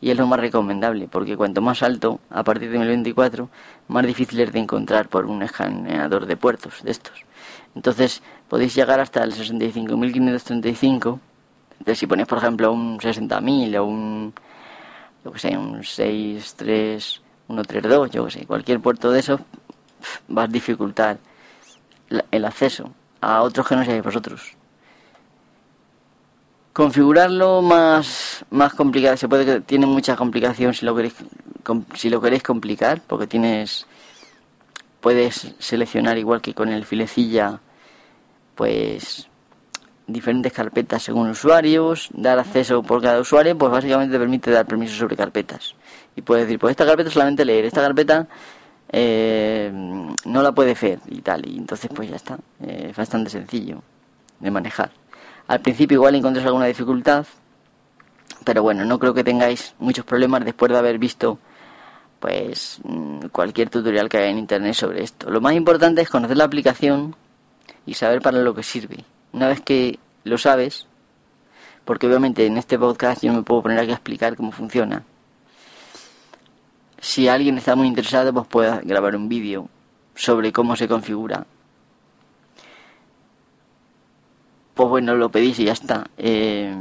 Y 0.00 0.10
es 0.10 0.16
lo 0.16 0.26
más 0.28 0.38
recomendable 0.38 1.08
porque 1.10 1.36
cuanto 1.36 1.60
más 1.60 1.82
alto 1.82 2.20
a 2.30 2.44
partir 2.44 2.70
de 2.70 2.78
1024 2.78 3.48
más 3.88 4.06
difícil 4.06 4.40
es 4.40 4.52
de 4.52 4.60
encontrar 4.60 5.08
por 5.08 5.26
un 5.26 5.42
escaneador 5.42 6.26
de 6.26 6.36
puertos 6.36 6.82
de 6.82 6.92
estos. 6.92 7.24
Entonces 7.74 8.22
podéis 8.48 8.74
llegar 8.74 9.00
hasta 9.00 9.24
el 9.24 9.32
65.535 9.32 11.18
entonces 11.78 11.98
si 11.98 12.06
ponéis 12.06 12.28
por 12.28 12.38
ejemplo 12.38 12.72
un 12.72 12.98
60.000 12.98 13.78
o 13.78 13.84
un 13.84 14.34
yo 15.24 15.32
que 15.32 15.38
sé 15.38 15.56
un 15.56 15.80
63132 17.48 18.10
yo 18.10 18.24
que 18.26 18.30
sé 18.30 18.46
cualquier 18.46 18.80
puerto 18.80 19.10
de 19.10 19.20
esos 19.20 19.40
va 20.36 20.44
a 20.44 20.46
dificultar 20.46 21.18
el 22.30 22.44
acceso 22.44 22.92
a 23.20 23.42
otros 23.42 23.66
que 23.66 23.76
no 23.76 23.84
seáis 23.84 24.02
vosotros. 24.02 24.56
Configurarlo 26.72 27.60
más, 27.60 28.44
más 28.50 28.72
complicado, 28.72 29.16
se 29.16 29.28
puede 29.28 29.44
que 29.44 29.60
tiene 29.60 29.86
mucha 29.86 30.14
complicación 30.14 30.72
si 30.74 30.86
lo 30.86 30.94
queréis 30.94 31.14
si 31.94 32.08
lo 32.08 32.20
queréis 32.20 32.42
complicar, 32.42 33.00
porque 33.06 33.26
tienes 33.26 33.86
puedes 35.00 35.54
seleccionar 35.58 36.18
igual 36.18 36.40
que 36.40 36.54
con 36.54 36.68
el 36.70 36.84
filecilla 36.84 37.60
pues 38.54 39.28
diferentes 40.08 40.52
carpetas 40.52 41.02
según 41.02 41.28
usuarios, 41.28 42.08
dar 42.12 42.38
acceso 42.38 42.82
por 42.82 43.00
cada 43.00 43.20
usuario, 43.20 43.56
pues 43.56 43.70
básicamente 43.70 44.12
te 44.12 44.18
permite 44.18 44.50
dar 44.50 44.66
permisos 44.66 44.98
sobre 44.98 45.16
carpetas. 45.16 45.74
Y 46.16 46.22
puedes 46.22 46.46
decir, 46.46 46.58
pues 46.58 46.72
esta 46.72 46.84
carpeta 46.84 47.10
solamente 47.10 47.44
leer, 47.44 47.66
esta 47.66 47.82
carpeta 47.82 48.26
eh, 48.90 49.70
no 50.24 50.42
la 50.42 50.52
puede 50.52 50.72
hacer 50.72 50.98
y 51.06 51.20
tal. 51.20 51.46
Y 51.46 51.58
entonces 51.58 51.90
pues 51.94 52.10
ya 52.10 52.16
está. 52.16 52.38
Es 52.66 52.96
bastante 52.96 53.30
sencillo 53.30 53.82
de 54.40 54.50
manejar. 54.50 54.90
Al 55.46 55.60
principio 55.60 55.96
igual 55.96 56.14
encontréis 56.14 56.46
alguna 56.46 56.66
dificultad, 56.66 57.26
pero 58.44 58.62
bueno, 58.62 58.84
no 58.84 58.98
creo 58.98 59.14
que 59.14 59.24
tengáis 59.24 59.74
muchos 59.78 60.04
problemas 60.04 60.44
después 60.44 60.72
de 60.72 60.78
haber 60.78 60.98
visto 60.98 61.38
pues 62.18 62.80
mm, 62.82 63.26
cualquier 63.30 63.70
tutorial 63.70 64.08
que 64.08 64.18
haya 64.18 64.30
en 64.30 64.38
internet 64.38 64.74
sobre 64.74 65.02
esto. 65.02 65.30
Lo 65.30 65.40
más 65.40 65.54
importante 65.54 66.02
es 66.02 66.10
conocer 66.10 66.36
la 66.36 66.44
aplicación 66.44 67.14
y 67.86 67.94
saber 67.94 68.20
para 68.20 68.38
lo 68.38 68.54
que 68.54 68.62
sirve. 68.62 69.04
Una 69.32 69.48
vez 69.48 69.60
que 69.60 69.98
lo 70.24 70.38
sabes, 70.38 70.86
porque 71.84 72.06
obviamente 72.06 72.46
en 72.46 72.56
este 72.58 72.78
podcast 72.78 73.22
yo 73.22 73.32
me 73.32 73.42
puedo 73.42 73.62
poner 73.62 73.78
aquí 73.78 73.90
a 73.90 73.94
explicar 73.94 74.36
cómo 74.36 74.52
funciona, 74.52 75.04
si 77.00 77.28
alguien 77.28 77.58
está 77.58 77.76
muy 77.76 77.86
interesado, 77.86 78.32
pues 78.32 78.46
puede 78.48 78.80
grabar 78.82 79.14
un 79.16 79.28
vídeo 79.28 79.68
sobre 80.14 80.52
cómo 80.52 80.76
se 80.76 80.88
configura. 80.88 81.46
Pues 84.74 84.88
bueno, 84.88 85.14
lo 85.16 85.30
pedís 85.30 85.58
y 85.60 85.64
ya 85.64 85.72
está. 85.72 86.08
Eh, 86.16 86.74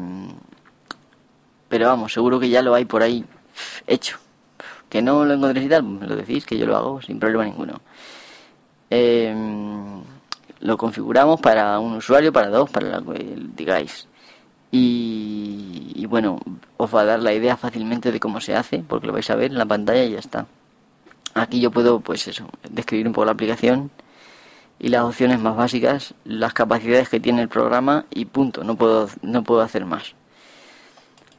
pero 1.70 1.88
vamos, 1.88 2.14
seguro 2.14 2.40
que 2.40 2.50
ya 2.50 2.62
lo 2.62 2.74
hay 2.74 2.86
por 2.86 3.04
ahí 3.04 3.26
hecho. 3.86 4.18
Que 4.90 5.02
no 5.02 5.26
lo 5.26 5.34
encontréis 5.34 5.68
y 5.68 5.70
tal, 5.70 5.84
me 5.84 6.08
lo 6.08 6.16
decís, 6.16 6.46
que 6.46 6.58
yo 6.58 6.66
lo 6.66 6.76
hago 6.76 7.02
sin 7.02 7.20
problema 7.20 7.46
ninguno. 7.46 7.82
Eh, 8.90 9.36
lo 10.60 10.78
configuramos 10.78 11.40
para 11.42 11.80
un 11.80 11.94
usuario, 11.94 12.34
para 12.34 12.50
dos, 12.50 12.70
para 12.70 13.00
lo 13.00 13.14
que 13.14 13.36
digáis. 13.56 14.08
Y, 14.72 16.06
bueno, 16.08 16.40
os 16.78 16.94
va 16.94 17.02
a 17.02 17.06
dar 17.06 17.20
la 17.22 17.34
idea 17.34 17.58
fácilmente 17.58 18.12
de 18.12 18.20
cómo 18.20 18.42
se 18.42 18.56
hace, 18.56 18.84
porque 18.88 19.08
lo 19.08 19.14
vais 19.14 19.30
a 19.30 19.36
ver 19.36 19.52
en 19.52 19.58
la 19.58 19.66
pantalla 19.66 20.04
y 20.04 20.12
ya 20.12 20.20
está. 20.20 20.46
Aquí 21.34 21.60
yo 21.60 21.72
puedo, 21.72 22.00
pues 22.00 22.28
eso, 22.28 22.48
describir 22.70 23.08
un 23.08 23.14
poco 23.14 23.26
la 23.26 23.32
aplicación 23.32 23.92
y 24.80 24.90
las 24.90 25.04
opciones 25.04 25.40
más 25.40 25.56
básicas, 25.56 26.14
las 26.26 26.54
capacidades 26.54 27.10
que 27.10 27.20
tiene 27.20 27.42
el 27.42 27.50
programa 27.50 28.06
y 28.12 28.26
punto, 28.26 28.64
no 28.64 28.76
puedo, 28.76 29.10
no 29.22 29.44
puedo 29.44 29.62
hacer 29.62 29.86
más. 29.86 30.16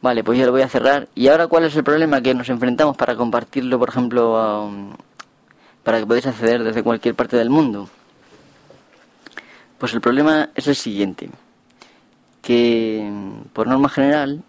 Vale, 0.00 0.22
pues 0.22 0.38
ya 0.38 0.46
lo 0.46 0.52
voy 0.52 0.62
a 0.62 0.68
cerrar. 0.68 1.08
¿Y 1.14 1.28
ahora 1.28 1.48
cuál 1.48 1.64
es 1.64 1.74
el 1.76 1.82
problema 1.84 2.20
que 2.20 2.34
nos 2.34 2.48
enfrentamos 2.48 2.96
para 2.96 3.16
compartirlo, 3.16 3.78
por 3.78 3.88
ejemplo, 3.88 4.70
para 5.82 5.98
que 5.98 6.06
podáis 6.06 6.26
acceder 6.26 6.62
desde 6.62 6.82
cualquier 6.82 7.14
parte 7.14 7.36
del 7.36 7.50
mundo? 7.50 7.88
Pues 9.78 9.94
el 9.94 10.00
problema 10.00 10.50
es 10.54 10.66
el 10.66 10.74
siguiente 10.74 11.30
que 12.42 13.10
por 13.52 13.66
norma 13.66 13.88
general 13.88 14.42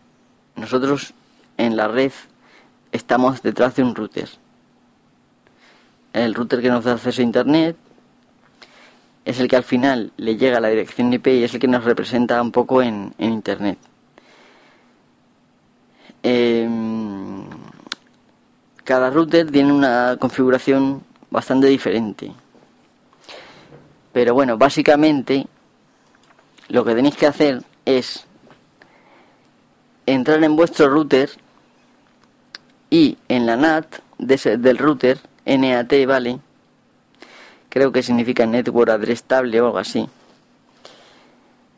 nosotros 0.55 1.13
en 1.57 1.75
la 1.75 1.87
red 1.87 2.11
estamos 2.91 3.41
detrás 3.43 3.75
de 3.75 3.83
un 3.83 3.93
router. 3.93 4.29
El 6.13 6.33
router 6.33 6.61
que 6.61 6.69
nos 6.69 6.83
da 6.83 6.93
acceso 6.93 7.21
a 7.21 7.25
Internet 7.25 7.75
es 9.25 9.39
el 9.39 9.47
que 9.47 9.55
al 9.55 9.63
final 9.63 10.11
le 10.17 10.37
llega 10.37 10.57
a 10.57 10.61
la 10.61 10.69
dirección 10.69 11.13
IP 11.13 11.27
y 11.27 11.43
es 11.43 11.53
el 11.53 11.59
que 11.59 11.67
nos 11.67 11.83
representa 11.83 12.41
un 12.41 12.51
poco 12.51 12.81
en, 12.81 13.13
Internet. 13.19 13.77
Em, 16.23 17.45
cada 18.83 19.11
router 19.11 19.51
tiene 19.51 19.71
una 19.71 20.17
configuración 20.19 21.03
bastante 21.29 21.67
diferente. 21.67 22.31
Pero 24.11 24.33
bueno, 24.33 24.57
básicamente 24.57 25.47
lo 26.67 26.83
que 26.83 26.95
tenéis 26.95 27.15
que 27.15 27.27
hacer 27.27 27.63
es 27.85 28.25
entrar 30.05 30.43
en 30.43 30.55
vuestro 30.55 30.89
router 30.89 31.29
y 32.89 33.17
en 33.27 33.45
la 33.45 33.55
NAT 33.55 33.99
del 34.17 34.77
router, 34.77 35.19
NAT, 35.45 35.93
¿vale? 36.07 36.39
Creo 37.69 37.91
que 37.91 38.01
significa 38.01 38.45
Network 38.45 38.89
Address 38.89 39.23
Table 39.23 39.61
o 39.61 39.65
algo 39.67 39.77
así. 39.77 40.09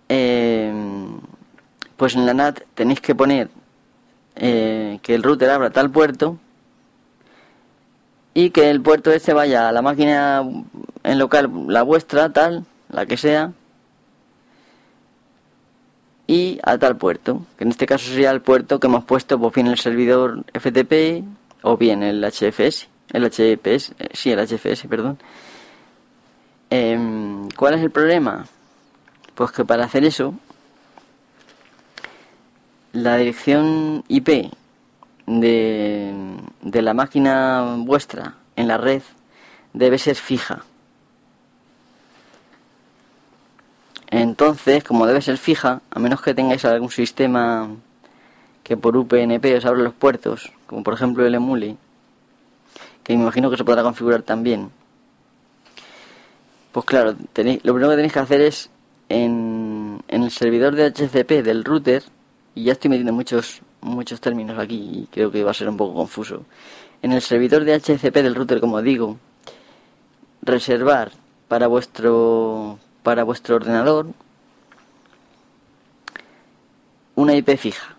Em, 0.07 1.19
pues 1.97 2.15
en 2.15 2.25
la 2.25 2.33
NAT 2.33 2.61
tenéis 2.73 3.01
que 3.01 3.15
poner 3.15 3.49
eh, 4.35 4.99
que 5.01 5.13
el 5.13 5.23
router 5.23 5.49
abra 5.49 5.69
tal 5.69 5.91
puerto 5.91 6.37
y 8.33 8.49
que 8.51 8.69
el 8.69 8.81
puerto 8.81 9.11
este 9.11 9.33
vaya 9.33 9.67
a 9.67 9.71
la 9.71 9.81
máquina 9.81 10.43
en 11.03 11.19
local, 11.19 11.49
la 11.67 11.83
vuestra, 11.83 12.31
tal, 12.31 12.65
la 12.89 13.05
que 13.05 13.17
sea, 13.17 13.53
y 16.27 16.59
a 16.63 16.77
tal 16.77 16.95
puerto, 16.95 17.45
que 17.57 17.65
en 17.65 17.71
este 17.71 17.85
caso 17.85 18.09
sería 18.09 18.31
el 18.31 18.41
puerto 18.41 18.79
que 18.79 18.87
hemos 18.87 19.03
puesto 19.03 19.37
pues 19.37 19.53
bien 19.53 19.67
el 19.67 19.77
servidor 19.77 20.45
FTP 20.53 21.25
o 21.63 21.75
bien 21.75 22.03
el 22.03 22.23
HFS, 22.23 22.87
el 23.11 23.25
HPS, 23.25 23.93
eh, 23.99 24.09
sí, 24.13 24.31
el 24.31 24.39
HFS, 24.39 24.87
perdón. 24.87 25.17
Em, 26.69 27.49
¿Cuál 27.49 27.73
es 27.73 27.81
el 27.81 27.91
problema? 27.91 28.45
Pues 29.35 29.51
que 29.51 29.65
para 29.65 29.83
hacer 29.83 30.05
eso 30.05 30.33
la 32.93 33.17
dirección 33.17 34.03
IP 34.07 34.53
de, 35.27 36.13
de 36.61 36.81
la 36.81 36.93
máquina 36.93 37.75
vuestra 37.79 38.35
en 38.55 38.67
la 38.67 38.77
red 38.77 39.01
debe 39.73 39.97
ser 39.97 40.15
fija. 40.15 40.63
Entonces, 44.11 44.83
como 44.83 45.07
debe 45.07 45.21
ser 45.21 45.37
fija, 45.37 45.81
a 45.89 45.99
menos 45.99 46.21
que 46.21 46.33
tengáis 46.33 46.65
algún 46.65 46.91
sistema 46.91 47.69
que 48.61 48.75
por 48.75 48.95
UPnP 48.97 49.57
os 49.57 49.65
abra 49.65 49.81
los 49.81 49.93
puertos, 49.93 50.51
como 50.67 50.83
por 50.83 50.93
ejemplo 50.93 51.25
el 51.25 51.33
Emule, 51.33 51.77
que 53.03 53.15
me 53.15 53.23
imagino 53.23 53.49
que 53.49 53.57
se 53.57 53.63
podrá 53.63 53.83
configurar 53.83 54.21
también. 54.21 54.69
Pues 56.73 56.85
claro, 56.85 57.11
lo 57.13 57.73
primero 57.73 57.89
que 57.89 57.95
tenéis 57.95 58.13
que 58.13 58.19
hacer 58.19 58.41
es 58.41 58.69
en, 59.07 60.03
en 60.09 60.23
el 60.23 60.31
servidor 60.31 60.75
de 60.75 60.91
HCP 60.91 61.43
del 61.43 61.63
router, 61.63 62.03
y 62.53 62.65
ya 62.65 62.73
estoy 62.73 62.89
metiendo 62.89 63.13
muchos, 63.13 63.61
muchos 63.79 64.19
términos 64.19 64.59
aquí 64.59 64.75
y 64.75 65.07
creo 65.09 65.31
que 65.31 65.43
va 65.43 65.51
a 65.51 65.53
ser 65.53 65.69
un 65.69 65.77
poco 65.77 65.93
confuso. 65.93 66.43
En 67.01 67.13
el 67.13 67.21
servidor 67.21 67.63
de 67.63 67.79
HCP 67.79 68.15
del 68.15 68.35
router, 68.35 68.59
como 68.59 68.81
digo, 68.81 69.17
reservar 70.41 71.11
para 71.47 71.67
vuestro 71.67 72.77
para 73.03 73.23
vuestro 73.23 73.55
ordenador 73.55 74.07
una 77.15 77.35
IP 77.35 77.57
fija 77.57 77.95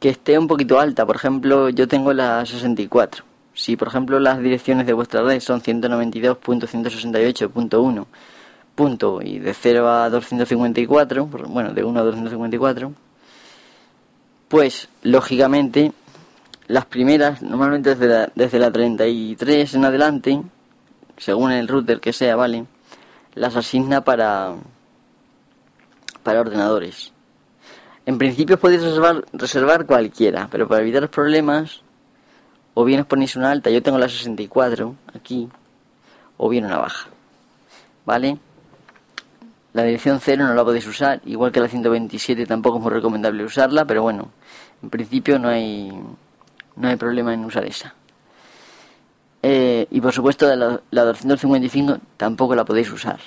que 0.00 0.10
esté 0.10 0.38
un 0.38 0.46
poquito 0.46 0.78
alta. 0.78 1.06
Por 1.06 1.16
ejemplo, 1.16 1.70
yo 1.70 1.88
tengo 1.88 2.12
la 2.12 2.44
64. 2.44 3.24
Si, 3.54 3.76
por 3.76 3.88
ejemplo, 3.88 4.20
las 4.20 4.40
direcciones 4.40 4.86
de 4.86 4.92
vuestra 4.92 5.22
red 5.22 5.40
son 5.40 5.62
192.168.1 5.62 8.06
punto 8.76 9.20
y 9.22 9.40
de 9.40 9.54
0 9.54 9.88
a 9.88 10.10
254, 10.10 11.26
bueno, 11.26 11.72
de 11.72 11.82
1 11.82 11.98
a 11.98 12.02
254, 12.04 12.92
pues 14.48 14.88
lógicamente 15.02 15.92
las 16.68 16.84
primeras, 16.84 17.42
normalmente 17.42 17.94
desde 17.94 18.06
la, 18.06 18.30
desde 18.34 18.58
la 18.58 18.70
33 18.70 19.74
en 19.74 19.84
adelante, 19.84 20.42
según 21.16 21.52
el 21.52 21.66
router 21.66 22.00
que 22.00 22.12
sea, 22.12 22.36
¿vale? 22.36 22.66
Las 23.36 23.54
asigna 23.54 24.00
para, 24.00 24.54
para 26.22 26.40
ordenadores. 26.40 27.12
En 28.06 28.18
principio 28.18 28.58
podéis 28.58 28.82
reservar, 28.82 29.24
reservar 29.32 29.86
cualquiera, 29.86 30.48
pero 30.50 30.66
para 30.66 30.82
evitar 30.82 31.02
los 31.02 31.10
problemas, 31.10 31.82
o 32.74 32.84
bien 32.84 33.00
os 33.00 33.06
ponéis 33.06 33.36
una 33.36 33.50
alta, 33.50 33.70
yo 33.70 33.82
tengo 33.82 33.98
la 33.98 34.08
64 34.08 34.96
aquí, 35.14 35.48
o 36.36 36.48
bien 36.48 36.64
una 36.64 36.78
baja. 36.78 37.08
¿Vale? 38.04 38.38
La 39.74 39.82
dirección 39.82 40.18
0 40.20 40.46
no 40.46 40.54
la 40.54 40.64
podéis 40.64 40.86
usar, 40.86 41.20
igual 41.26 41.52
que 41.52 41.60
la 41.60 41.68
127 41.68 42.46
tampoco 42.46 42.78
es 42.78 42.82
muy 42.82 42.92
recomendable 42.92 43.44
usarla, 43.44 43.84
pero 43.84 44.02
bueno, 44.02 44.30
en 44.82 44.88
principio 44.88 45.38
no 45.38 45.48
hay, 45.48 45.90
no 46.76 46.88
hay 46.88 46.96
problema 46.96 47.34
en 47.34 47.44
usar 47.44 47.66
esa. 47.66 47.94
Eh, 49.42 49.86
y 49.90 50.00
por 50.00 50.12
supuesto 50.12 50.54
la, 50.54 50.80
la 50.90 51.04
255 51.04 51.98
tampoco 52.16 52.54
la 52.54 52.64
podéis 52.64 52.90
usar. 52.90 53.20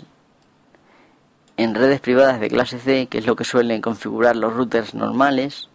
en 1.58 1.76
redes 1.76 2.00
privadas 2.00 2.40
de 2.40 2.50
clase 2.50 2.80
C 2.80 3.08
que 3.08 3.20
es 3.20 3.26
lo 3.26 3.36
que 3.36 3.44
suelen 3.44 3.82
configurar 3.82 4.36
los 4.36 4.54
routers 4.54 4.94
normales. 4.94 5.70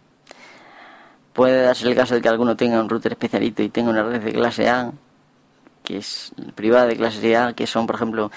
Puede 1.33 1.63
darse 1.63 1.87
el 1.87 1.95
caso 1.95 2.15
de 2.15 2.21
que 2.21 2.29
alguno 2.29 2.57
tenga 2.57 2.79
un 2.79 2.89
router 2.89 3.13
especialito 3.13 3.63
y 3.63 3.69
tenga 3.69 3.89
una 3.89 4.03
red 4.03 4.21
de 4.21 4.33
clase 4.33 4.69
A 4.69 4.91
que 5.83 5.97
es 5.97 6.33
privada 6.55 6.87
de 6.87 6.97
clase 6.97 7.35
A 7.35 7.53
que 7.53 7.67
son 7.67 7.87
por 7.87 7.95
ejemplo 7.95 8.31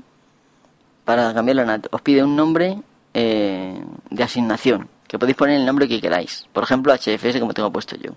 para 1.05 1.33
cambiar 1.33 1.57
la 1.57 1.65
NAT. 1.65 1.87
Os 1.91 2.03
pide 2.03 2.23
un 2.23 2.37
nombre 2.37 2.83
eh, 3.15 3.83
de 4.11 4.23
asignación, 4.23 4.89
que 5.09 5.19
podéis 5.19 5.37
poner 5.37 5.57
el 5.57 5.67
nombre 5.67 5.89
que 5.89 6.01
queráis. 6.01 6.47
Por 6.53 6.65
ejemplo, 6.65 6.95
HFS 6.95 7.41
como 7.41 7.55
tengo 7.55 7.73
puesto 7.73 7.97
yo. 7.97 8.13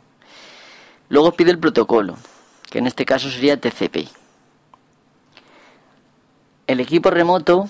Luego 1.09 1.29
os 1.29 1.35
pide 1.35 1.51
el 1.51 1.59
protocolo, 1.59 2.17
que 2.69 2.79
en 2.79 2.87
este 2.87 3.05
caso 3.05 3.29
sería 3.29 3.59
TCP. 3.59 4.09
El 6.65 6.79
equipo 6.79 7.09
remoto 7.09 7.69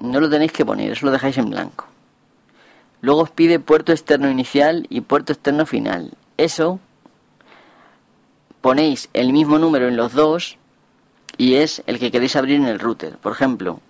no 0.00 0.20
lo 0.20 0.30
tenéis 0.30 0.52
que 0.52 0.64
poner, 0.64 0.92
eso 0.92 1.06
lo 1.06 1.12
dejáis 1.12 1.38
en 1.38 1.50
blanco. 1.50 1.86
Luego 3.00 3.22
os 3.22 3.30
pide 3.30 3.60
puerto 3.60 3.92
externo 3.92 4.30
inicial 4.30 4.86
y 4.90 5.02
puerto 5.02 5.32
externo 5.32 5.66
final. 5.66 6.12
Eso 6.36 6.80
ponéis 8.60 9.08
el 9.12 9.32
mismo 9.32 9.58
número 9.58 9.88
en 9.88 9.96
los 9.96 10.12
dos 10.12 10.58
y 11.36 11.54
es 11.54 11.82
el 11.86 11.98
que 11.98 12.10
queréis 12.10 12.34
abrir 12.36 12.56
en 12.56 12.66
el 12.66 12.80
router. 12.80 13.16
Por 13.18 13.32
ejemplo, 13.32 13.80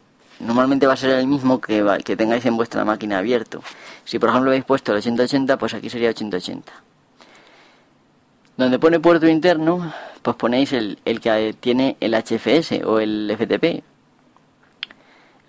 normalmente 0.40 0.86
va 0.86 0.92
a 0.92 0.96
ser 0.96 1.10
el 1.10 1.26
mismo 1.26 1.60
que, 1.60 1.84
que 2.04 2.16
tengáis 2.16 2.44
en 2.44 2.56
vuestra 2.56 2.84
máquina 2.84 3.18
abierto. 3.18 3.62
Si 4.04 4.18
por 4.18 4.28
ejemplo 4.28 4.50
habéis 4.50 4.64
puesto 4.64 4.92
el 4.92 4.98
8080, 4.98 5.56
pues 5.56 5.74
aquí 5.74 5.88
sería 5.88 6.10
8080. 6.10 6.72
Donde 8.58 8.78
pone 8.78 9.00
puerto 9.00 9.26
interno, 9.26 9.92
pues 10.20 10.36
ponéis 10.36 10.72
el, 10.72 10.98
el 11.04 11.20
que 11.20 11.54
tiene 11.58 11.96
el 12.00 12.14
HFS 12.14 12.84
o 12.84 12.98
el 13.00 13.34
FTP. 13.38 13.64
El 13.64 13.82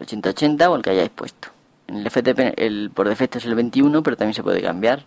8080 0.02 0.70
o 0.70 0.76
el 0.76 0.82
que 0.82 0.92
hayáis 0.92 1.10
puesto. 1.10 1.50
En 1.90 1.98
el 1.98 2.10
FTP 2.10 2.94
por 2.94 3.10
defecto 3.10 3.40
es 3.40 3.46
el 3.46 3.56
21, 3.56 4.04
pero 4.04 4.16
también 4.16 4.34
se 4.34 4.44
puede 4.44 4.62
cambiar. 4.62 5.06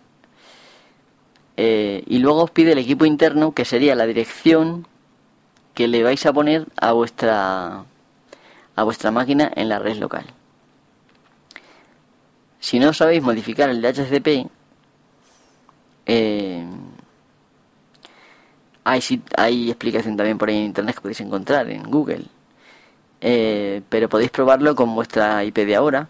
Eh, 1.57 2.03
y 2.07 2.19
luego 2.19 2.43
os 2.43 2.51
pide 2.51 2.73
el 2.73 2.77
equipo 2.77 3.05
interno, 3.05 3.53
que 3.53 3.65
sería 3.65 3.95
la 3.95 4.05
dirección 4.05 4.87
que 5.73 5.87
le 5.87 6.03
vais 6.03 6.25
a 6.25 6.33
poner 6.33 6.67
a 6.77 6.91
vuestra 6.91 7.85
a 8.75 8.83
vuestra 8.83 9.11
máquina 9.11 9.51
en 9.55 9.69
la 9.69 9.79
red 9.79 9.97
local. 9.97 10.25
Si 12.59 12.79
no 12.79 12.93
sabéis 12.93 13.21
modificar 13.21 13.69
el 13.69 13.81
DHCP, 13.81 14.49
eh, 16.05 16.65
hay, 18.83 19.21
hay 19.37 19.69
explicación 19.69 20.17
también 20.17 20.37
por 20.37 20.49
ahí 20.49 20.57
en 20.57 20.65
internet 20.65 20.95
que 20.95 21.01
podéis 21.01 21.21
encontrar 21.21 21.69
en 21.69 21.83
Google. 21.83 22.25
Eh, 23.21 23.81
pero 23.89 24.09
podéis 24.09 24.31
probarlo 24.31 24.75
con 24.75 24.95
vuestra 24.95 25.43
IP 25.43 25.59
de 25.59 25.75
ahora. 25.75 26.09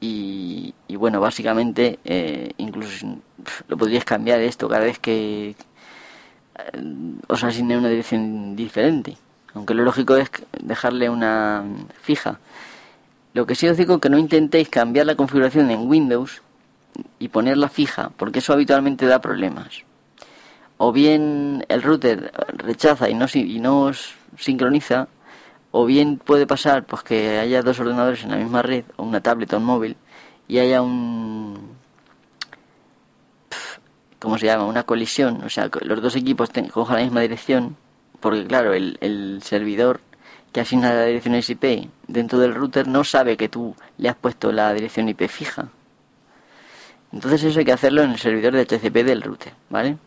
Y, 0.00 0.74
bueno, 0.96 1.20
básicamente, 1.20 1.98
eh, 2.04 2.52
incluso 2.58 3.06
lo 3.66 3.76
podríais 3.76 4.04
cambiar 4.04 4.40
esto 4.40 4.68
cada 4.68 4.84
vez 4.84 4.98
que 4.98 5.56
os 7.26 7.44
asigne 7.44 7.76
una 7.76 7.88
dirección 7.88 8.56
diferente. 8.56 9.16
Aunque 9.54 9.74
lo 9.74 9.82
lógico 9.82 10.16
es 10.16 10.30
dejarle 10.60 11.08
una 11.08 11.64
fija. 12.00 12.38
Lo 13.34 13.46
que 13.46 13.54
sí 13.54 13.68
os 13.68 13.76
digo 13.76 13.98
que 13.98 14.10
no 14.10 14.18
intentéis 14.18 14.68
cambiar 14.68 15.06
la 15.06 15.14
configuración 15.14 15.70
en 15.70 15.88
Windows 15.88 16.42
y 17.18 17.28
ponerla 17.28 17.68
fija, 17.68 18.10
porque 18.16 18.40
eso 18.40 18.52
habitualmente 18.52 19.06
da 19.06 19.20
problemas. 19.20 19.84
O 20.76 20.92
bien 20.92 21.64
el 21.68 21.82
router 21.82 22.32
rechaza 22.52 23.08
y 23.08 23.14
no, 23.14 23.26
y 23.34 23.58
no 23.60 23.90
sincroniza, 24.36 25.08
o 25.70 25.84
bien 25.84 26.18
puede 26.18 26.46
pasar 26.46 26.86
pues 26.86 27.02
que 27.02 27.38
haya 27.38 27.62
dos 27.62 27.78
ordenadores 27.80 28.24
en 28.24 28.30
la 28.30 28.36
misma 28.36 28.62
red, 28.62 28.84
o 28.96 29.04
una 29.04 29.20
tablet 29.20 29.52
o 29.52 29.58
un 29.58 29.64
móvil, 29.64 29.96
y 30.46 30.58
haya 30.58 30.82
un... 30.82 31.76
¿Cómo 34.18 34.36
se 34.38 34.46
llama? 34.46 34.64
Una 34.64 34.82
colisión, 34.82 35.42
o 35.44 35.48
sea, 35.48 35.70
los 35.82 36.02
dos 36.02 36.16
equipos 36.16 36.50
cojan 36.72 36.96
la 36.96 37.02
misma 37.04 37.20
dirección, 37.20 37.76
porque 38.20 38.46
claro, 38.46 38.72
el, 38.72 38.98
el 39.00 39.40
servidor 39.42 40.00
que 40.52 40.60
asigna 40.60 40.92
la 40.92 41.04
dirección 41.04 41.36
IP 41.36 41.90
dentro 42.08 42.38
del 42.38 42.54
router 42.54 42.88
no 42.88 43.04
sabe 43.04 43.36
que 43.36 43.48
tú 43.48 43.76
le 43.98 44.08
has 44.08 44.16
puesto 44.16 44.50
la 44.50 44.72
dirección 44.72 45.08
IP 45.08 45.28
fija. 45.28 45.68
Entonces 47.12 47.44
eso 47.44 47.58
hay 47.58 47.64
que 47.64 47.72
hacerlo 47.72 48.02
en 48.02 48.10
el 48.10 48.18
servidor 48.18 48.54
de 48.54 48.66
TCP 48.66 49.04
del 49.04 49.22
router, 49.22 49.52
¿vale? 49.70 49.98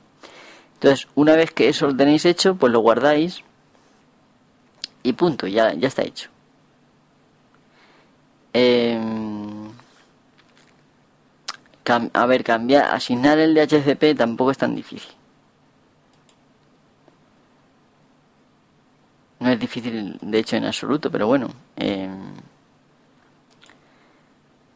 Entonces, 0.74 1.08
una 1.16 1.36
vez 1.36 1.52
que 1.52 1.70
eso 1.70 1.88
lo 1.88 1.96
tenéis 1.96 2.26
hecho, 2.26 2.56
pues 2.56 2.74
lo 2.74 2.80
guardáis 2.80 3.44
y 5.04 5.14
punto, 5.14 5.48
ya, 5.48 5.74
ya 5.74 5.88
está 5.88 6.04
hecho. 6.04 6.30
Em, 8.54 9.72
a 12.14 12.26
ver, 12.26 12.44
cambiar, 12.44 12.94
asignar 12.96 13.38
el 13.40 13.54
DHCP 13.54 14.16
tampoco 14.18 14.52
es 14.52 14.58
tan 14.58 14.76
difícil. 14.76 15.12
No 19.40 19.50
es 19.50 19.60
difícil, 19.60 20.18
de 20.22 20.40
hecho, 20.40 20.56
en 20.56 20.66
absoluto, 20.66 21.10
pero 21.12 21.28
bueno. 21.28 21.50
Em, 21.76 22.34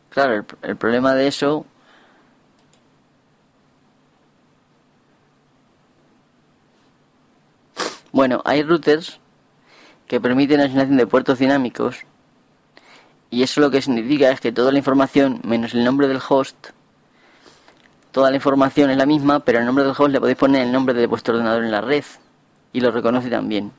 claro, 0.10 0.46
el 0.64 0.76
problema 0.78 1.14
de 1.14 1.28
eso 1.28 1.66
Bueno, 8.16 8.42
hay 8.46 8.64
routers 8.64 9.20
que 10.08 10.20
permiten 10.20 10.60
la 10.60 10.66
asignación 10.66 10.98
de 10.98 11.08
puertos 11.08 11.40
dinámicos 11.40 12.06
y 13.30 13.44
eso 13.44 13.60
lo 13.60 13.72
que 13.72 13.82
significa 13.82 14.30
es 14.30 14.40
que 14.40 14.52
toda 14.52 14.72
la 14.72 14.78
información 14.78 15.42
menos 15.44 15.74
el 15.74 15.84
nombre 15.84 16.08
del 16.08 16.20
host, 16.28 16.70
toda 18.12 18.30
la 18.30 18.38
información 18.38 18.90
es 18.92 18.98
la 18.98 19.06
misma, 19.06 19.40
pero 19.42 19.60
el 19.60 19.66
nombre 19.66 19.84
del 19.84 19.94
host 19.98 20.12
le 20.12 20.20
podéis 20.20 20.38
poner 20.38 20.62
el 20.62 20.72
nombre 20.72 20.94
de 20.94 21.08
vuestro 21.08 21.34
ordenador 21.34 21.64
en 21.64 21.72
la 21.72 21.82
red 21.82 22.04
y 22.72 22.80
lo 22.80 22.92
reconoce 22.92 23.30
también. 23.30 23.72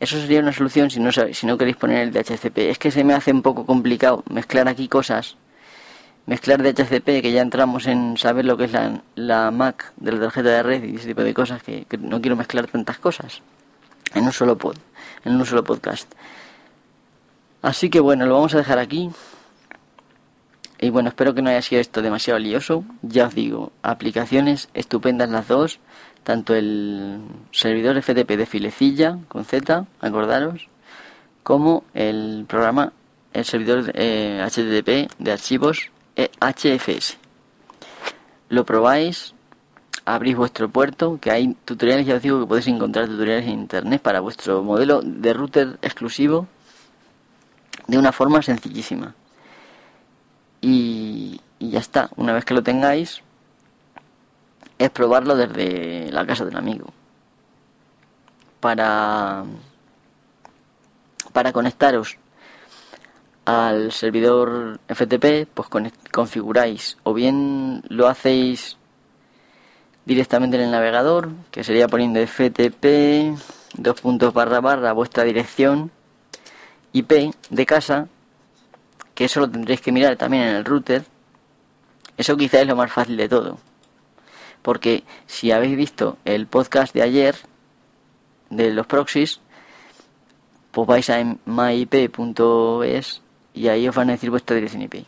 Eso 0.00 0.20
sería 0.20 0.40
una 0.40 0.52
solución 0.52 0.90
si 0.90 1.00
no, 1.00 1.10
si 1.12 1.46
no 1.46 1.56
queréis 1.56 1.76
poner 1.76 2.02
el 2.02 2.12
DHCP. 2.12 2.58
Es 2.58 2.78
que 2.78 2.90
se 2.90 3.04
me 3.04 3.14
hace 3.14 3.32
un 3.32 3.42
poco 3.42 3.64
complicado 3.64 4.22
mezclar 4.28 4.68
aquí 4.68 4.88
cosas. 4.88 5.36
Mezclar 6.26 6.62
DHCP, 6.62 7.22
que 7.22 7.32
ya 7.32 7.42
entramos 7.42 7.86
en 7.86 8.16
saber 8.16 8.44
lo 8.44 8.56
que 8.56 8.64
es 8.64 8.72
la, 8.72 9.02
la 9.14 9.50
MAC 9.50 9.92
de 9.96 10.12
la 10.12 10.20
tarjeta 10.20 10.48
de 10.48 10.62
red 10.62 10.84
y 10.84 10.96
ese 10.96 11.08
tipo 11.08 11.22
de 11.22 11.32
cosas, 11.32 11.62
que 11.62 11.86
no 12.00 12.20
quiero 12.20 12.36
mezclar 12.36 12.66
tantas 12.66 12.98
cosas 12.98 13.42
en 14.14 14.24
un 14.24 14.32
solo 14.32 14.56
pod, 14.56 14.76
en 15.24 15.34
un 15.34 15.46
solo 15.46 15.64
podcast. 15.64 16.12
Así 17.62 17.90
que 17.90 18.00
bueno, 18.00 18.26
lo 18.26 18.34
vamos 18.34 18.54
a 18.54 18.58
dejar 18.58 18.78
aquí. 18.78 19.10
Y 20.78 20.90
bueno, 20.90 21.08
espero 21.08 21.34
que 21.34 21.40
no 21.40 21.50
haya 21.50 21.62
sido 21.62 21.80
esto 21.80 22.02
demasiado 22.02 22.38
lioso. 22.38 22.84
Ya 23.02 23.26
os 23.26 23.34
digo, 23.34 23.72
aplicaciones 23.82 24.68
estupendas 24.74 25.30
las 25.30 25.48
dos. 25.48 25.80
Tanto 26.24 26.54
el 26.54 27.20
servidor 27.52 28.00
FTP 28.02 28.30
de 28.36 28.46
filecilla 28.46 29.18
con 29.28 29.44
Z, 29.44 29.86
acordaros, 30.00 30.68
como 31.42 31.84
el 31.92 32.46
programa, 32.48 32.92
el 33.34 33.44
servidor 33.44 33.90
HTTP 33.90 34.88
eh, 34.88 35.08
de 35.18 35.32
archivos 35.32 35.90
HFS. 36.16 37.18
Lo 38.48 38.64
probáis, 38.64 39.33
abrís 40.04 40.36
vuestro 40.36 40.68
puerto, 40.68 41.18
que 41.20 41.30
hay 41.30 41.54
tutoriales, 41.64 42.06
ya 42.06 42.16
os 42.16 42.22
digo 42.22 42.40
que 42.40 42.46
podéis 42.46 42.68
encontrar 42.68 43.06
tutoriales 43.06 43.46
en 43.46 43.60
internet 43.60 44.02
para 44.02 44.20
vuestro 44.20 44.62
modelo 44.62 45.00
de 45.02 45.32
router 45.32 45.78
exclusivo 45.82 46.46
de 47.86 47.98
una 47.98 48.12
forma 48.12 48.42
sencillísima. 48.42 49.14
Y, 50.60 51.40
ya 51.60 51.78
está, 51.78 52.10
una 52.16 52.32
vez 52.32 52.44
que 52.44 52.54
lo 52.54 52.62
tengáis, 52.62 53.22
es 54.78 54.90
probarlo 54.90 55.36
desde 55.36 56.10
la 56.10 56.26
casa 56.26 56.44
del 56.44 56.56
amigo. 56.56 56.92
Para, 58.60 59.44
para 61.32 61.52
conectaros 61.52 62.16
al 63.44 63.92
servidor 63.92 64.80
FTP, 64.88 65.46
pues 65.52 65.68
configuráis 66.10 66.96
o 67.02 67.12
bien 67.12 67.82
lo 67.88 68.08
hacéis 68.08 68.78
directamente 70.06 70.56
en 70.56 70.64
el 70.64 70.70
navegador, 70.70 71.30
que 71.50 71.64
sería 71.64 71.88
poniendo 71.88 72.20
FTP, 72.20 73.36
dos 73.76 74.00
puntos 74.00 74.32
barra 74.32 74.60
barra, 74.60 74.92
vuestra 74.92 75.24
dirección 75.24 75.90
IP 76.92 77.34
de 77.50 77.66
casa, 77.66 78.08
que 79.14 79.24
eso 79.24 79.40
lo 79.40 79.50
tendréis 79.50 79.80
que 79.80 79.92
mirar 79.92 80.16
también 80.16 80.44
en 80.44 80.56
el 80.56 80.64
router. 80.64 81.04
Eso 82.16 82.36
quizá 82.36 82.60
es 82.60 82.66
lo 82.66 82.76
más 82.76 82.92
fácil 82.92 83.16
de 83.16 83.28
todo. 83.28 83.58
Porque 84.62 85.04
si 85.26 85.50
habéis 85.50 85.76
visto 85.76 86.16
el 86.24 86.46
podcast 86.46 86.94
de 86.94 87.02
ayer 87.02 87.36
de 88.50 88.72
los 88.72 88.86
proxies, 88.86 89.40
pues 90.70 90.86
vais 90.86 91.10
a 91.10 91.22
myip.es 91.44 93.22
y 93.54 93.68
ahí 93.68 93.88
os 93.88 93.94
van 93.94 94.08
a 94.08 94.12
decir 94.12 94.30
vuestra 94.30 94.56
dirección 94.56 94.82
IP. 94.82 95.06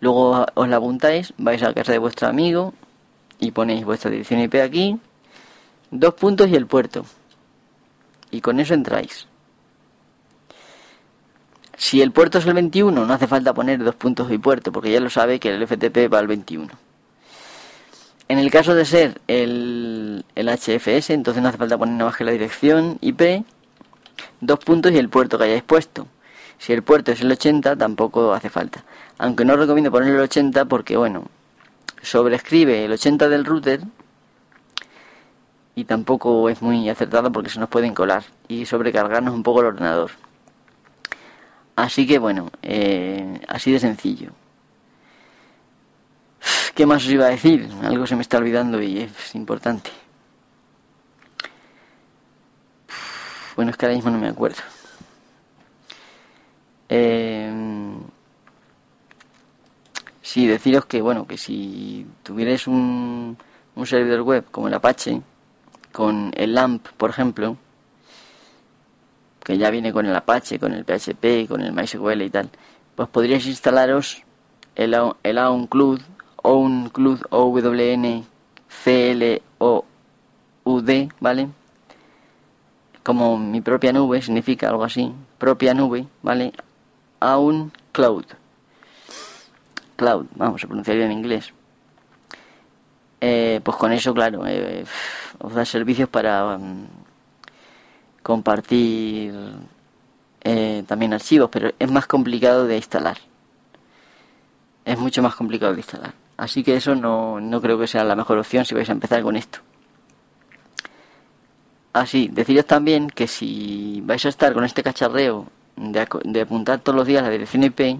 Luego 0.00 0.46
os 0.54 0.68
la 0.68 0.76
apuntáis, 0.76 1.32
vais 1.38 1.62
a 1.62 1.72
casa 1.72 1.92
de 1.92 1.98
vuestro 1.98 2.28
amigo, 2.28 2.74
y 3.38 3.50
ponéis 3.50 3.84
vuestra 3.84 4.10
dirección 4.10 4.40
IP 4.40 4.56
aquí, 4.56 4.98
dos 5.90 6.14
puntos 6.14 6.48
y 6.48 6.56
el 6.56 6.66
puerto. 6.66 7.04
Y 8.30 8.40
con 8.40 8.60
eso 8.60 8.74
entráis. 8.74 9.26
Si 11.76 12.00
el 12.00 12.10
puerto 12.10 12.38
es 12.38 12.46
el 12.46 12.54
21, 12.54 13.04
no 13.04 13.12
hace 13.12 13.26
falta 13.26 13.52
poner 13.52 13.84
dos 13.84 13.94
puntos 13.94 14.30
y 14.32 14.38
puerto, 14.38 14.72
porque 14.72 14.90
ya 14.90 15.00
lo 15.00 15.10
sabe 15.10 15.38
que 15.38 15.54
el 15.54 15.66
FTP 15.66 16.12
va 16.12 16.18
al 16.18 16.26
21. 16.26 16.68
En 18.28 18.38
el 18.38 18.50
caso 18.50 18.74
de 18.74 18.84
ser 18.84 19.20
el, 19.28 20.24
el 20.34 20.48
HFS, 20.48 21.10
entonces 21.10 21.42
no 21.42 21.50
hace 21.50 21.58
falta 21.58 21.78
poner 21.78 21.94
nada 21.94 22.10
más 22.10 22.16
que 22.16 22.24
la 22.24 22.32
dirección 22.32 22.98
IP, 23.00 23.44
dos 24.40 24.58
puntos 24.58 24.92
y 24.92 24.98
el 24.98 25.08
puerto 25.08 25.38
que 25.38 25.44
hayáis 25.44 25.62
puesto. 25.62 26.08
Si 26.58 26.72
el 26.72 26.82
puerto 26.82 27.12
es 27.12 27.20
el 27.20 27.30
80, 27.30 27.76
tampoco 27.76 28.32
hace 28.32 28.48
falta. 28.48 28.82
Aunque 29.18 29.44
no 29.44 29.56
recomiendo 29.56 29.90
poner 29.90 30.14
el 30.14 30.20
80 30.20 30.64
porque, 30.64 30.96
bueno, 30.96 31.24
sobrescribe 32.06 32.84
el 32.84 32.92
80 32.92 33.28
del 33.28 33.44
router 33.44 33.80
y 35.74 35.84
tampoco 35.84 36.48
es 36.48 36.62
muy 36.62 36.88
acertado 36.88 37.32
porque 37.32 37.50
se 37.50 37.58
nos 37.58 37.68
pueden 37.68 37.94
colar 37.94 38.24
y 38.46 38.64
sobrecargarnos 38.64 39.34
un 39.34 39.42
poco 39.42 39.60
el 39.60 39.66
ordenador. 39.66 40.12
Así 41.74 42.06
que 42.06 42.18
bueno, 42.18 42.50
eh, 42.62 43.40
así 43.48 43.72
de 43.72 43.80
sencillo. 43.80 44.30
¿Qué 46.76 46.86
más 46.86 47.04
os 47.04 47.10
iba 47.10 47.26
a 47.26 47.30
decir? 47.30 47.68
Algo 47.82 48.06
se 48.06 48.14
me 48.14 48.22
está 48.22 48.38
olvidando 48.38 48.80
y 48.80 49.00
es 49.00 49.34
importante. 49.34 49.90
Bueno, 53.56 53.72
es 53.72 53.76
que 53.76 53.86
ahora 53.86 53.96
mismo 53.96 54.10
no 54.10 54.18
me 54.18 54.28
acuerdo. 54.28 54.62
Eh, 56.88 57.96
Sí, 60.36 60.46
deciros 60.46 60.84
que, 60.84 61.00
bueno, 61.00 61.26
que 61.26 61.38
si 61.38 62.06
tuvierais 62.22 62.66
un, 62.66 63.38
un 63.74 63.86
servidor 63.86 64.20
web 64.20 64.44
como 64.50 64.68
el 64.68 64.74
Apache, 64.74 65.22
con 65.92 66.30
el 66.36 66.54
LAMP, 66.54 66.86
por 66.98 67.08
ejemplo, 67.08 67.56
que 69.42 69.56
ya 69.56 69.70
viene 69.70 69.94
con 69.94 70.04
el 70.04 70.14
Apache, 70.14 70.58
con 70.58 70.74
el 70.74 70.84
PHP, 70.84 71.48
con 71.48 71.62
el 71.62 71.72
MySQL 71.72 72.20
y 72.20 72.28
tal, 72.28 72.50
pues 72.94 73.08
podríais 73.08 73.46
instalaros 73.46 74.24
el, 74.74 74.94
el 75.22 75.38
OwnCloud, 75.38 76.02
OwnCloud, 76.42 77.20
o 77.30 77.50
w 77.50 77.92
n 77.94 78.24
c 78.68 79.12
l 79.12 79.42
o 79.56 79.86
u 80.64 80.80
d 80.82 81.08
¿vale? 81.18 81.48
Como 83.02 83.38
mi 83.38 83.62
propia 83.62 83.90
nube, 83.94 84.20
significa 84.20 84.68
algo 84.68 84.84
así, 84.84 85.14
propia 85.38 85.72
nube, 85.72 86.06
¿vale? 86.22 86.52
OwnCloud. 87.20 88.45
Cloud, 89.96 90.26
vamos 90.34 90.62
a 90.62 90.66
pronunciar 90.66 90.98
en 90.98 91.12
inglés. 91.12 91.52
Eh, 93.20 93.60
pues 93.64 93.76
con 93.76 93.92
eso, 93.92 94.12
claro, 94.14 94.46
eh, 94.46 94.84
os 95.38 95.54
da 95.54 95.64
servicios 95.64 96.08
para 96.08 96.58
mm, 96.58 96.86
compartir 98.22 99.34
eh, 100.42 100.84
también 100.86 101.14
archivos, 101.14 101.48
pero 101.50 101.72
es 101.78 101.90
más 101.90 102.06
complicado 102.06 102.66
de 102.66 102.76
instalar. 102.76 103.18
Es 104.84 104.98
mucho 104.98 105.22
más 105.22 105.34
complicado 105.34 105.72
de 105.72 105.80
instalar. 105.80 106.14
Así 106.36 106.62
que 106.62 106.76
eso 106.76 106.94
no, 106.94 107.40
no 107.40 107.60
creo 107.60 107.78
que 107.78 107.86
sea 107.86 108.04
la 108.04 108.14
mejor 108.14 108.38
opción 108.38 108.64
si 108.64 108.74
vais 108.74 108.88
a 108.88 108.92
empezar 108.92 109.22
con 109.22 109.36
esto. 109.36 109.60
Así, 111.92 112.28
deciros 112.28 112.66
también 112.66 113.08
que 113.08 113.26
si 113.26 114.02
vais 114.04 114.24
a 114.26 114.28
estar 114.28 114.52
con 114.52 114.64
este 114.64 114.82
cacharreo 114.82 115.46
de, 115.76 116.06
de 116.24 116.40
apuntar 116.42 116.80
todos 116.80 116.94
los 116.94 117.06
días 117.06 117.22
la 117.22 117.30
dirección 117.30 117.64
IP, 117.64 117.98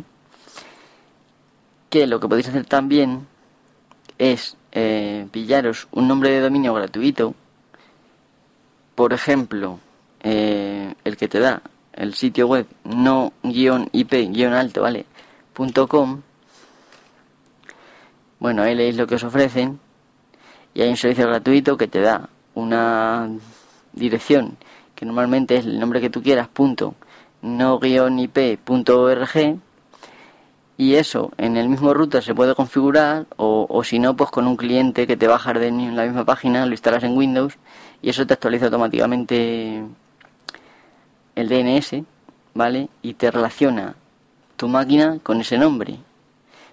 que 1.90 2.06
lo 2.06 2.20
que 2.20 2.28
podéis 2.28 2.48
hacer 2.48 2.64
también 2.66 3.26
es 4.18 4.56
eh, 4.72 5.26
pillaros 5.30 5.88
un 5.92 6.08
nombre 6.08 6.30
de 6.30 6.40
dominio 6.40 6.74
gratuito, 6.74 7.34
por 8.94 9.12
ejemplo, 9.12 9.78
eh, 10.20 10.94
el 11.04 11.16
que 11.16 11.28
te 11.28 11.40
da 11.40 11.62
el 11.92 12.14
sitio 12.14 12.46
web 12.46 12.66
no-ip-alto, 12.84 13.92
¿vale? 14.82 15.06
.com. 15.88 16.20
Bueno, 18.38 18.62
ahí 18.62 18.74
leéis 18.74 18.96
lo 18.96 19.06
que 19.06 19.14
os 19.14 19.24
ofrecen 19.24 19.80
y 20.74 20.82
hay 20.82 20.90
un 20.90 20.96
servicio 20.98 21.26
gratuito 21.26 21.78
que 21.78 21.88
te 21.88 22.00
da 22.00 22.28
una 22.54 23.30
dirección 23.94 24.58
que 24.94 25.06
normalmente 25.06 25.56
es 25.56 25.66
el 25.66 25.78
nombre 25.78 26.00
que 26.00 26.10
tú 26.10 26.22
quieras, 26.22 26.48
punto, 26.48 26.94
no-ip.org 27.42 28.56
y 30.78 30.94
eso 30.94 31.32
en 31.38 31.56
el 31.56 31.68
mismo 31.68 31.94
router 31.94 32.22
se 32.22 32.34
puede 32.34 32.54
configurar 32.54 33.26
o, 33.36 33.66
o 33.68 33.84
si 33.84 33.98
no 33.98 34.16
pues 34.16 34.30
con 34.30 34.46
un 34.46 34.56
cliente 34.56 35.06
que 35.06 35.16
te 35.16 35.26
a 35.26 35.32
dejar 35.32 35.62
en 35.62 35.96
la 35.96 36.04
misma 36.04 36.24
página 36.24 36.66
lo 36.66 36.72
instalas 36.72 37.02
en 37.02 37.16
Windows 37.16 37.54
y 38.02 38.10
eso 38.10 38.26
te 38.26 38.34
actualiza 38.34 38.66
automáticamente 38.66 39.82
el 41.34 41.48
DNS 41.48 42.02
vale 42.54 42.88
y 43.02 43.14
te 43.14 43.30
relaciona 43.30 43.94
tu 44.56 44.68
máquina 44.68 45.18
con 45.22 45.40
ese 45.40 45.58
nombre. 45.58 45.98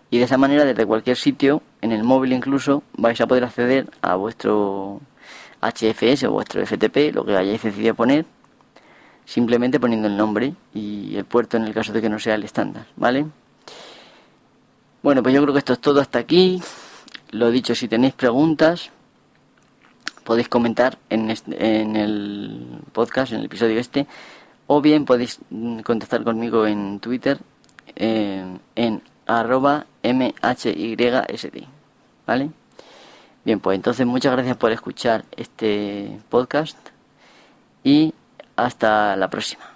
Y 0.10 0.20
de 0.20 0.24
esa 0.26 0.38
manera 0.38 0.64
desde 0.64 0.86
cualquier 0.86 1.18
sitio 1.18 1.62
en 1.82 1.92
el 1.92 2.04
móvil 2.04 2.34
incluso 2.34 2.84
vais 2.98 3.20
a 3.20 3.28
poder 3.28 3.44
acceder 3.44 3.90
a 4.02 4.16
vuestro 4.16 5.02
HFS 5.62 6.26
o 6.26 6.32
vuestro 6.32 6.66
FTP 6.66 7.14
lo 7.14 7.26
que 7.26 7.36
hayáis 7.36 7.64
decidido 7.64 7.96
poner 7.96 8.26
simplemente 9.26 9.80
poniendo 9.80 10.08
el 10.08 10.18
nombre 10.18 10.54
y 10.74 11.16
el 11.16 11.26
puerto 11.26 11.58
en 11.58 11.64
el 11.64 11.74
caso 11.74 11.94
de 11.94 12.02
que 12.02 12.10
no 12.10 12.20
sea 12.20 12.36
el 12.36 12.44
estándar 12.44 12.86
vale 12.96 13.26
bueno, 15.04 15.22
pues 15.22 15.36
yo 15.36 15.42
creo 15.42 15.54
que 15.54 15.60
esto 15.60 15.74
es 15.74 15.80
todo 15.80 16.02
hasta 16.02 16.20
aquí. 16.20 16.62
Lo 17.32 17.52
dicho, 17.52 17.76
si 17.76 17.88
tenéis 17.88 18.14
preguntas, 18.14 18.90
podéis 20.24 20.50
comentar 20.50 20.98
en, 21.10 21.32
en 21.52 21.96
el 21.96 22.80
podcast, 22.94 23.34
en 23.34 23.40
el 23.40 23.46
episodio 23.46 23.80
este, 23.80 24.08
o 24.68 24.82
bien 24.82 25.06
podéis 25.06 25.40
contactar 25.84 26.24
conmigo 26.24 26.66
en 26.66 27.00
Twitter 27.00 27.40
eh, 27.96 28.58
en 28.76 29.02
arroba 29.28 29.86
mhysd, 30.04 31.64
¿vale? 32.26 32.50
Bien, 33.46 33.60
pues 33.60 33.76
entonces 33.76 34.06
muchas 34.06 34.32
gracias 34.32 34.58
por 34.58 34.72
escuchar 34.72 35.26
este 35.36 36.20
podcast 36.30 36.78
y 37.84 38.14
hasta 38.56 39.16
la 39.18 39.30
próxima. 39.30 39.73